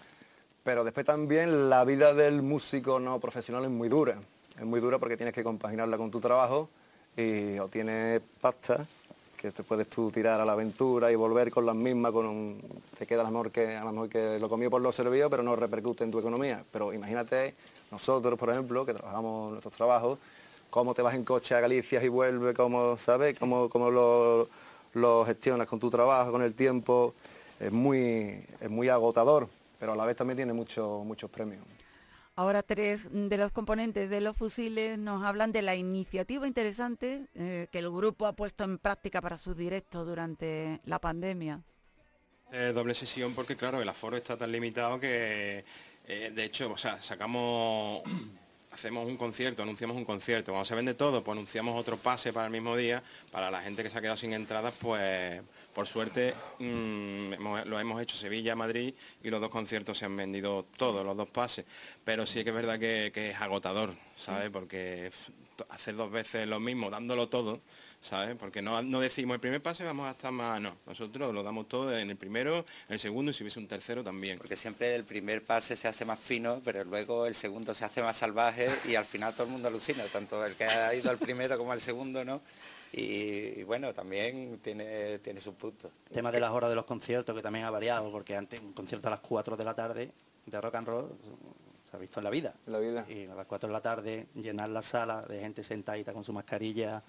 pero 0.62 0.84
después 0.84 1.04
también 1.04 1.68
la 1.68 1.84
vida 1.84 2.14
del 2.14 2.42
músico 2.42 3.00
no 3.00 3.18
profesional 3.20 3.64
es 3.64 3.70
muy 3.70 3.88
dura. 3.88 4.18
Es 4.56 4.64
muy 4.64 4.80
dura 4.80 4.98
porque 4.98 5.16
tienes 5.16 5.34
que 5.34 5.42
compaginarla 5.42 5.96
con 5.96 6.10
tu 6.10 6.20
trabajo 6.20 6.68
y 7.16 7.58
o 7.58 7.68
tienes 7.68 8.20
pasta, 8.40 8.86
que 9.42 9.50
te 9.50 9.64
puedes 9.64 9.88
tú 9.88 10.08
tirar 10.08 10.40
a 10.40 10.44
la 10.44 10.52
aventura 10.52 11.10
y 11.10 11.16
volver 11.16 11.50
con 11.50 11.66
las 11.66 11.74
mismas, 11.74 12.12
con 12.12 12.62
te 12.96 13.06
queda 13.06 13.22
a 13.22 13.24
lo 13.24 13.30
mejor 13.32 13.50
que, 13.50 13.76
a 13.76 13.84
lo 13.84 13.90
mejor 13.90 14.08
que 14.08 14.38
lo 14.38 14.48
comido 14.48 14.70
por 14.70 14.80
lo 14.80 14.92
servido, 14.92 15.28
pero 15.28 15.42
no 15.42 15.56
repercute 15.56 16.04
en 16.04 16.12
tu 16.12 16.20
economía. 16.20 16.62
Pero 16.70 16.92
imagínate 16.92 17.54
nosotros, 17.90 18.38
por 18.38 18.50
ejemplo, 18.50 18.86
que 18.86 18.94
trabajamos 18.94 19.50
nuestros 19.50 19.74
trabajos, 19.74 20.20
cómo 20.70 20.94
te 20.94 21.02
vas 21.02 21.14
en 21.16 21.24
coche 21.24 21.56
a 21.56 21.60
Galicia 21.60 22.02
y 22.02 22.08
vuelves, 22.08 22.56
cómo, 22.56 22.96
¿sabes? 22.96 23.36
Cómo, 23.36 23.68
cómo 23.68 23.90
lo, 23.90 24.48
lo 24.94 25.24
gestionas 25.24 25.66
con 25.66 25.80
tu 25.80 25.90
trabajo, 25.90 26.30
con 26.30 26.42
el 26.42 26.54
tiempo. 26.54 27.12
Es 27.58 27.72
muy, 27.72 28.44
es 28.60 28.70
muy 28.70 28.88
agotador, 28.88 29.48
pero 29.80 29.92
a 29.92 29.96
la 29.96 30.04
vez 30.04 30.16
también 30.16 30.36
tiene 30.36 30.52
muchos 30.52 31.04
muchos 31.04 31.28
premios. 31.28 31.64
Ahora 32.34 32.62
tres 32.62 33.08
de 33.10 33.36
los 33.36 33.52
componentes 33.52 34.08
de 34.08 34.22
los 34.22 34.36
fusiles 34.36 34.98
nos 34.98 35.22
hablan 35.22 35.52
de 35.52 35.60
la 35.60 35.76
iniciativa 35.76 36.46
interesante 36.46 37.26
eh, 37.34 37.68
que 37.70 37.78
el 37.78 37.90
grupo 37.90 38.26
ha 38.26 38.32
puesto 38.32 38.64
en 38.64 38.78
práctica 38.78 39.20
para 39.20 39.36
sus 39.36 39.54
directos 39.54 40.06
durante 40.06 40.80
la 40.86 40.98
pandemia. 40.98 41.60
Eh, 42.50 42.72
doble 42.74 42.94
sesión 42.94 43.34
porque 43.34 43.56
claro, 43.56 43.82
el 43.82 43.88
aforo 43.88 44.16
está 44.16 44.36
tan 44.36 44.50
limitado 44.50 44.98
que 44.98 45.64
eh, 46.06 46.32
de 46.34 46.44
hecho, 46.44 46.72
o 46.72 46.76
sea, 46.76 47.00
sacamos 47.00 48.02
hacemos 48.72 49.06
un 49.06 49.16
concierto, 49.16 49.62
anunciamos 49.62 49.96
un 49.96 50.04
concierto, 50.04 50.52
cuando 50.52 50.64
se 50.64 50.74
vende 50.74 50.94
todo, 50.94 51.22
pues 51.22 51.36
anunciamos 51.36 51.78
otro 51.78 51.98
pase 51.98 52.32
para 52.32 52.46
el 52.46 52.52
mismo 52.52 52.76
día, 52.76 53.02
para 53.30 53.50
la 53.50 53.60
gente 53.60 53.82
que 53.82 53.90
se 53.90 53.98
ha 53.98 54.00
quedado 54.00 54.16
sin 54.16 54.32
entradas, 54.32 54.74
pues 54.80 55.40
por 55.74 55.86
suerte 55.86 56.34
mm, 56.58 57.32
hemos- 57.34 57.66
lo 57.66 57.80
hemos 57.80 58.00
hecho 58.02 58.16
Sevilla, 58.16 58.54
Madrid 58.54 58.94
y 59.22 59.30
los 59.30 59.40
dos 59.40 59.50
conciertos 59.50 59.98
se 59.98 60.04
han 60.04 60.16
vendido 60.16 60.66
todos, 60.76 61.04
los 61.04 61.16
dos 61.16 61.28
pases, 61.30 61.64
pero 62.04 62.26
sí 62.26 62.42
que 62.44 62.50
es 62.50 62.56
verdad 62.56 62.78
que, 62.78 63.10
que 63.14 63.30
es 63.30 63.40
agotador, 63.40 63.94
¿sabes? 64.16 64.50
Porque 64.50 65.10
hacer 65.68 65.94
dos 65.96 66.10
veces 66.10 66.46
lo 66.48 66.58
mismo, 66.60 66.90
dándolo 66.90 67.28
todo, 67.28 67.60
¿sabes? 68.00 68.36
Porque 68.36 68.62
no, 68.62 68.82
no 68.82 68.98
decimos 69.00 69.34
el 69.34 69.40
primer 69.40 69.62
pase 69.62 69.84
vamos 69.84 70.08
a 70.08 70.12
estar 70.12 70.32
más, 70.32 70.60
no, 70.60 70.76
nosotros 70.86 71.32
lo 71.32 71.42
damos 71.42 71.68
todo 71.68 71.96
en 71.96 72.10
el 72.10 72.16
primero, 72.16 72.66
en 72.88 72.94
el 72.94 72.98
segundo 73.00 73.30
y 73.30 73.34
si 73.34 73.42
hubiese 73.44 73.60
un 73.60 73.68
tercero 73.68 74.02
también. 74.02 74.38
Porque 74.38 74.56
siempre 74.56 74.94
el 74.96 75.04
primer 75.04 75.44
pase 75.44 75.76
se 75.76 75.86
hace 75.88 76.04
más 76.04 76.18
fino, 76.18 76.60
pero 76.64 76.82
luego 76.84 77.26
el 77.26 77.34
segundo 77.34 77.74
se 77.74 77.84
hace 77.84 78.02
más 78.02 78.16
salvaje 78.16 78.68
y 78.88 78.94
al 78.96 79.04
final 79.04 79.32
todo 79.34 79.44
el 79.44 79.52
mundo 79.52 79.68
alucina, 79.68 80.04
tanto 80.06 80.44
el 80.44 80.54
que 80.54 80.64
ha 80.64 80.94
ido 80.94 81.10
al 81.10 81.18
primero 81.18 81.56
como 81.58 81.70
al 81.72 81.80
segundo, 81.80 82.24
¿no? 82.24 82.42
Y, 82.92 83.60
y 83.60 83.64
bueno, 83.64 83.94
también 83.94 84.58
tiene, 84.58 85.18
tiene 85.20 85.40
sus 85.40 85.54
puntos. 85.54 85.90
El 86.08 86.12
tema 86.14 86.30
de 86.30 86.40
las 86.40 86.50
horas 86.50 86.68
de 86.70 86.76
los 86.76 86.84
conciertos, 86.84 87.34
que 87.34 87.42
también 87.42 87.64
ha 87.64 87.70
variado, 87.70 88.10
porque 88.12 88.36
antes 88.36 88.60
un 88.60 88.72
concierto 88.74 89.08
a 89.08 89.12
las 89.12 89.20
4 89.20 89.56
de 89.56 89.64
la 89.64 89.74
tarde 89.74 90.10
de 90.44 90.60
rock 90.60 90.74
and 90.74 90.86
roll 90.88 91.08
se 91.90 91.96
ha 91.96 91.98
visto 91.98 92.20
en 92.20 92.24
la 92.24 92.30
vida. 92.30 92.52
En 92.66 92.72
la 92.72 92.78
vida. 92.78 93.06
Y 93.08 93.26
a 93.26 93.34
las 93.34 93.46
4 93.46 93.66
de 93.68 93.72
la 93.72 93.80
tarde 93.80 94.26
llenar 94.34 94.68
la 94.68 94.82
sala 94.82 95.22
de 95.22 95.40
gente 95.40 95.62
sentadita 95.62 96.12
con 96.12 96.22
su 96.22 96.32
mascarilla, 96.34 97.02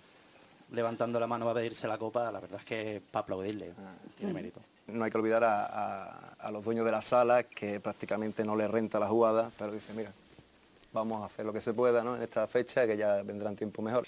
levantando 0.72 1.20
la 1.20 1.28
mano 1.28 1.46
para 1.46 1.56
pedirse 1.60 1.88
la 1.88 1.98
copa, 1.98 2.32
la 2.32 2.40
verdad 2.40 2.60
es 2.60 2.66
que 2.66 2.96
es 2.98 3.02
para 3.12 3.24
aplaudirle, 3.24 3.74
tiene 4.18 4.34
mérito. 4.34 4.62
No 4.88 5.04
hay 5.04 5.12
que 5.12 5.18
olvidar 5.18 5.44
a, 5.44 5.66
a- 5.66 6.34
a 6.40 6.52
los 6.52 6.64
dueños 6.66 6.86
de 6.86 6.92
la 6.92 7.02
sala 7.02 7.44
que 7.44 7.80
prácticamente 7.80 8.44
no 8.46 8.56
les 8.56 8.70
renta 8.72 9.00
la 9.00 9.08
jugada, 9.08 9.50
pero 9.58 9.72
dice, 9.72 9.94
mira, 9.94 10.12
vamos 10.94 11.22
a 11.22 11.26
hacer 11.26 11.46
lo 11.46 11.54
que 11.54 11.62
se 11.62 11.74
pueda 11.74 12.04
¿no? 12.04 12.16
en 12.16 12.22
esta 12.22 12.48
fecha, 12.48 12.86
que 12.88 12.98
ya 12.98 13.22
vendrán 13.24 13.56
tiempos 13.56 13.84
mejor. 13.84 14.06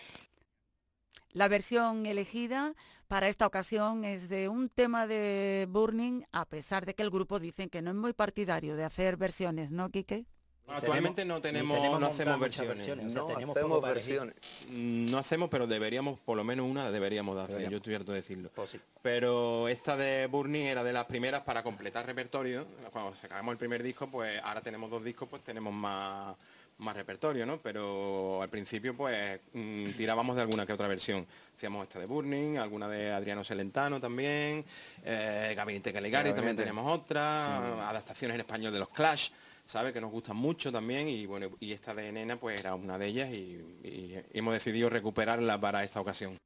La 1.35 1.49
versión 1.49 2.05
elegida 2.05 2.73
para 3.09 3.27
esta 3.27 3.45
ocasión 3.45 4.05
es 4.05 4.29
de 4.29 4.47
un 4.47 4.69
tema 4.69 5.05
de 5.05 5.67
Burning, 5.69 6.23
a 6.31 6.45
pesar 6.45 6.85
de 6.85 6.95
que 6.95 7.03
el 7.03 7.09
grupo 7.09 7.41
dicen 7.41 7.69
que 7.69 7.81
no 7.81 7.89
es 7.89 7.95
muy 7.97 8.13
partidario 8.13 8.77
de 8.77 8.85
hacer 8.85 9.17
versiones, 9.17 9.69
¿no, 9.69 9.89
Quique? 9.89 10.23
Actualmente 10.65 11.25
no 11.25 11.41
tenemos, 11.41 11.75
tenemos 11.75 11.99
no 11.99 12.07
hacemos 12.07 12.39
versiones. 12.39 12.77
versiones, 12.77 13.05
o 13.07 13.09
sea, 13.09 13.21
no 13.21 13.27
tenemos 13.27 13.57
hacemos 13.57 13.81
versiones. 13.81 14.35
No 14.69 15.17
hacemos, 15.17 15.49
pero 15.49 15.67
deberíamos, 15.67 16.19
por 16.21 16.37
lo 16.37 16.45
menos 16.45 16.67
una 16.71 16.89
deberíamos 16.89 17.35
de 17.35 17.41
hacer, 17.41 17.55
Deberíamos. 17.57 17.71
yo 17.73 17.77
estoy 17.79 17.95
harto 17.95 18.11
de 18.13 18.17
decirlo. 18.19 18.49
Pues 18.55 18.69
sí. 18.69 18.79
Pero 19.01 19.67
esta 19.67 19.97
de 19.97 20.27
Burning 20.27 20.63
era 20.63 20.85
de 20.85 20.93
las 20.93 21.03
primeras 21.05 21.41
para 21.41 21.63
completar 21.63 22.05
repertorio. 22.05 22.65
Cuando 22.93 23.13
sacamos 23.13 23.51
el 23.51 23.57
primer 23.57 23.83
disco, 23.83 24.07
pues 24.07 24.41
ahora 24.41 24.61
tenemos 24.61 24.89
dos 24.89 25.03
discos, 25.03 25.27
pues 25.29 25.43
tenemos 25.43 25.73
más, 25.73 26.35
más 26.77 26.95
repertorio, 26.95 27.45
¿no? 27.45 27.59
Pero 27.59 28.41
al 28.41 28.49
principio, 28.49 28.95
pues 28.95 29.39
mm, 29.53 29.91
tirábamos 29.91 30.35
de 30.35 30.41
alguna 30.41 30.65
que 30.65 30.73
otra 30.73 30.87
versión. 30.87 31.25
Hacíamos 31.55 31.83
esta 31.83 31.99
de 31.99 32.05
Burning, 32.05 32.57
alguna 32.57 32.87
de 32.87 33.11
Adriano 33.11 33.43
Celentano 33.43 33.99
también, 33.99 34.65
eh, 35.03 35.53
Gabinete 35.55 35.93
Caligari 35.93 36.33
también 36.33 36.55
teníamos 36.55 36.85
otra, 36.91 37.89
adaptaciones 37.89 38.35
en 38.35 38.41
español 38.41 38.73
de 38.73 38.79
los 38.79 38.89
Clash. 38.89 39.29
¿sabe? 39.65 39.91
Que 39.91 39.99
nos 39.99 40.11
gustan 40.11 40.35
mucho 40.37 40.71
también 40.71 41.09
y 41.09 41.25
bueno, 41.25 41.49
y 41.59 41.71
esta 41.71 41.93
de 41.95 42.11
Nena 42.11 42.37
pues 42.37 42.59
era 42.59 42.75
una 42.75 42.99
de 42.99 43.07
ellas 43.07 43.31
y, 43.31 43.59
y 43.83 44.13
hemos 44.31 44.53
decidido 44.53 44.89
recuperarla 44.89 45.59
para 45.59 45.83
esta 45.83 45.99
ocasión. 45.99 46.37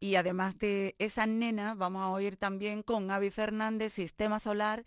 Y 0.00 0.16
además 0.16 0.58
de 0.58 0.94
esa 0.98 1.26
nena, 1.26 1.74
vamos 1.74 2.02
a 2.02 2.08
oír 2.08 2.36
también 2.36 2.82
con 2.82 3.10
Avi 3.10 3.30
Fernández, 3.30 3.92
Sistema 3.92 4.40
Solar, 4.40 4.84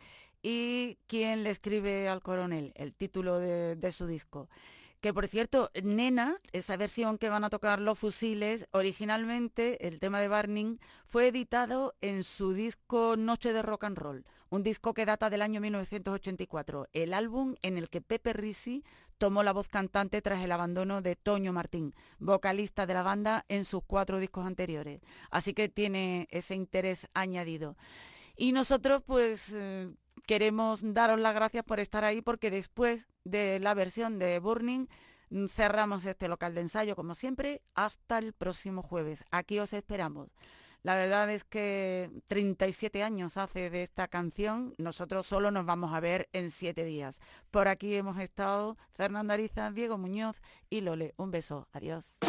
y 0.47 0.99
quien 1.07 1.43
le 1.43 1.49
escribe 1.49 2.07
al 2.07 2.21
coronel, 2.21 2.71
el 2.75 2.93
título 2.93 3.39
de, 3.39 3.75
de 3.75 3.91
su 3.91 4.05
disco. 4.05 4.47
Que 5.01 5.11
por 5.11 5.27
cierto, 5.27 5.71
Nena, 5.83 6.39
esa 6.51 6.77
versión 6.77 7.17
que 7.17 7.29
van 7.29 7.43
a 7.43 7.49
tocar 7.49 7.81
los 7.81 7.97
fusiles, 7.97 8.67
originalmente 8.69 9.87
el 9.87 9.99
tema 9.99 10.19
de 10.19 10.29
Burning 10.29 10.77
fue 11.07 11.29
editado 11.29 11.95
en 12.01 12.23
su 12.23 12.53
disco 12.53 13.17
Noche 13.17 13.53
de 13.53 13.63
Rock 13.63 13.85
and 13.85 13.97
Roll, 13.97 14.23
un 14.49 14.61
disco 14.61 14.93
que 14.93 15.07
data 15.07 15.31
del 15.31 15.41
año 15.41 15.59
1984, 15.61 16.89
el 16.93 17.15
álbum 17.15 17.55
en 17.63 17.79
el 17.79 17.89
que 17.89 18.01
Pepe 18.01 18.31
Risi 18.33 18.83
tomó 19.17 19.41
la 19.41 19.51
voz 19.51 19.67
cantante 19.67 20.21
tras 20.21 20.43
el 20.43 20.51
abandono 20.51 21.01
de 21.01 21.15
Toño 21.15 21.53
Martín, 21.53 21.95
vocalista 22.19 22.85
de 22.85 22.93
la 22.93 23.01
banda 23.01 23.45
en 23.49 23.65
sus 23.65 23.81
cuatro 23.83 24.19
discos 24.19 24.45
anteriores. 24.45 25.01
Así 25.31 25.55
que 25.55 25.69
tiene 25.69 26.27
ese 26.29 26.53
interés 26.53 27.07
añadido. 27.15 27.77
Y 28.37 28.51
nosotros 28.51 29.01
pues 29.05 29.53
eh, 29.55 29.89
queremos 30.26 30.82
daros 30.84 31.19
las 31.19 31.34
gracias 31.34 31.63
por 31.63 31.80
estar 31.80 32.03
ahí 32.03 32.21
porque 32.21 32.51
después 32.51 33.07
de 33.23 33.59
la 33.59 33.73
versión 33.73 34.19
de 34.19 34.39
Burning 34.39 34.88
mm, 35.30 35.47
cerramos 35.47 36.05
este 36.05 36.28
local 36.28 36.55
de 36.55 36.61
ensayo 36.61 36.95
como 36.95 37.15
siempre 37.15 37.61
hasta 37.73 38.17
el 38.17 38.34
próximo 38.34 38.82
jueves. 38.82 39.23
Aquí 39.32 39.59
os 39.59 39.73
esperamos. 39.73 40.30
La 40.86 40.95
verdad 40.95 41.32
es 41.32 41.43
que 41.43 42.11
37 42.28 43.01
años 43.01 43.38
hace 43.38 43.71
de 43.71 43.82
esta 43.82 44.07
canción, 44.07 44.76
nosotros 44.78 45.26
solo 45.26 45.49
nos 45.49 45.65
vamos 45.65 45.95
a 45.95 45.99
ver 45.99 46.30
en 46.32 46.51
siete 46.51 46.86
días. 46.86 47.19
Por 47.49 47.67
aquí 47.67 47.95
hemos 47.95 48.19
estado 48.19 48.78
Fernando 48.93 49.34
Ariza, 49.34 49.71
Diego 49.71 49.97
Muñoz 49.97 50.43
y 50.69 50.82
Lole. 50.82 51.15
Un 51.17 51.32
beso, 51.32 51.67
adiós. 51.73 52.19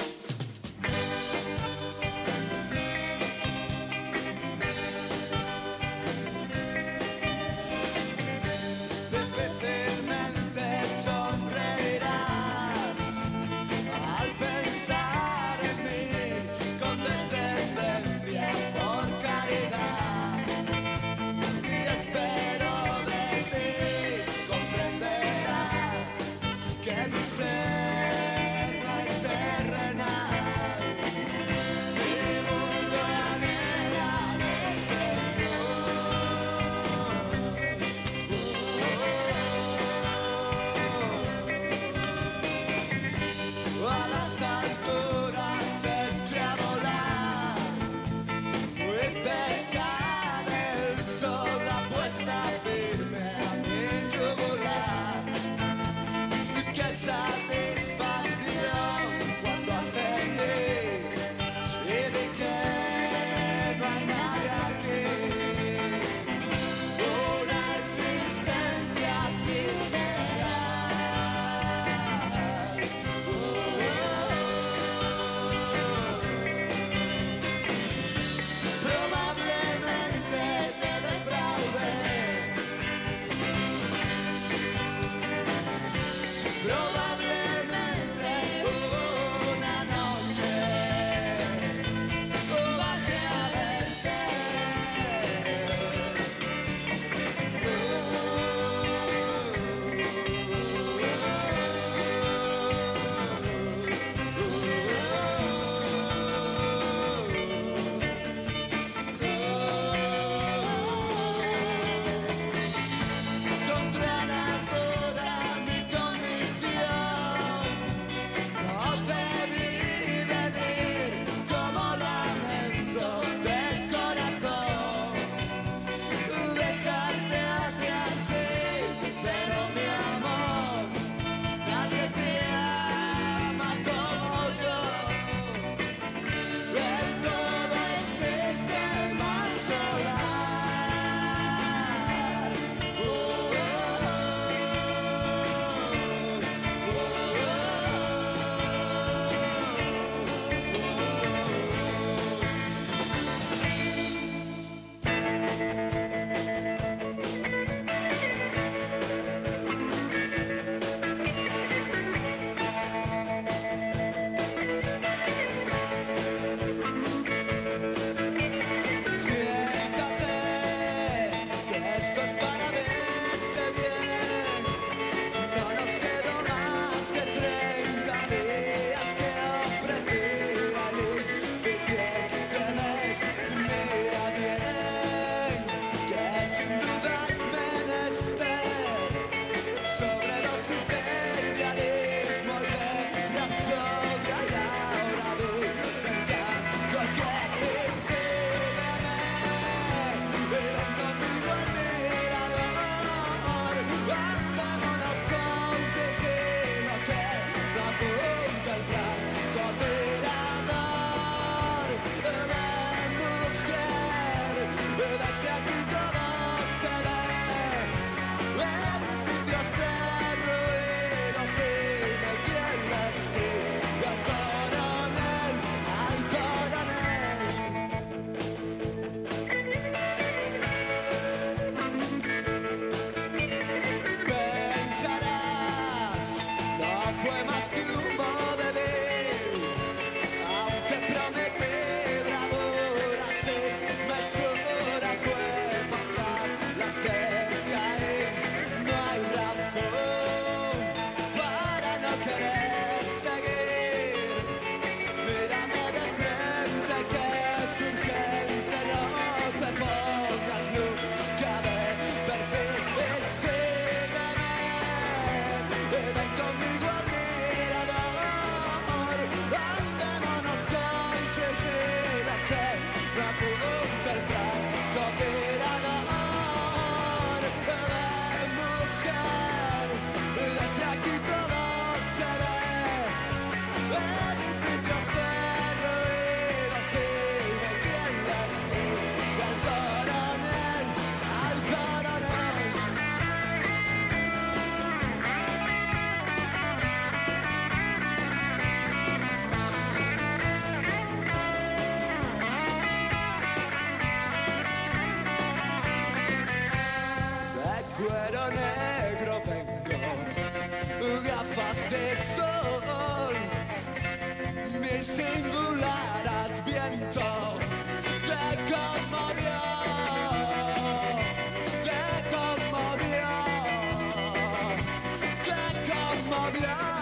Te 326.56 326.62
conmovió, 326.62 326.74
te 326.74 326.76
conmovió. 326.76 326.95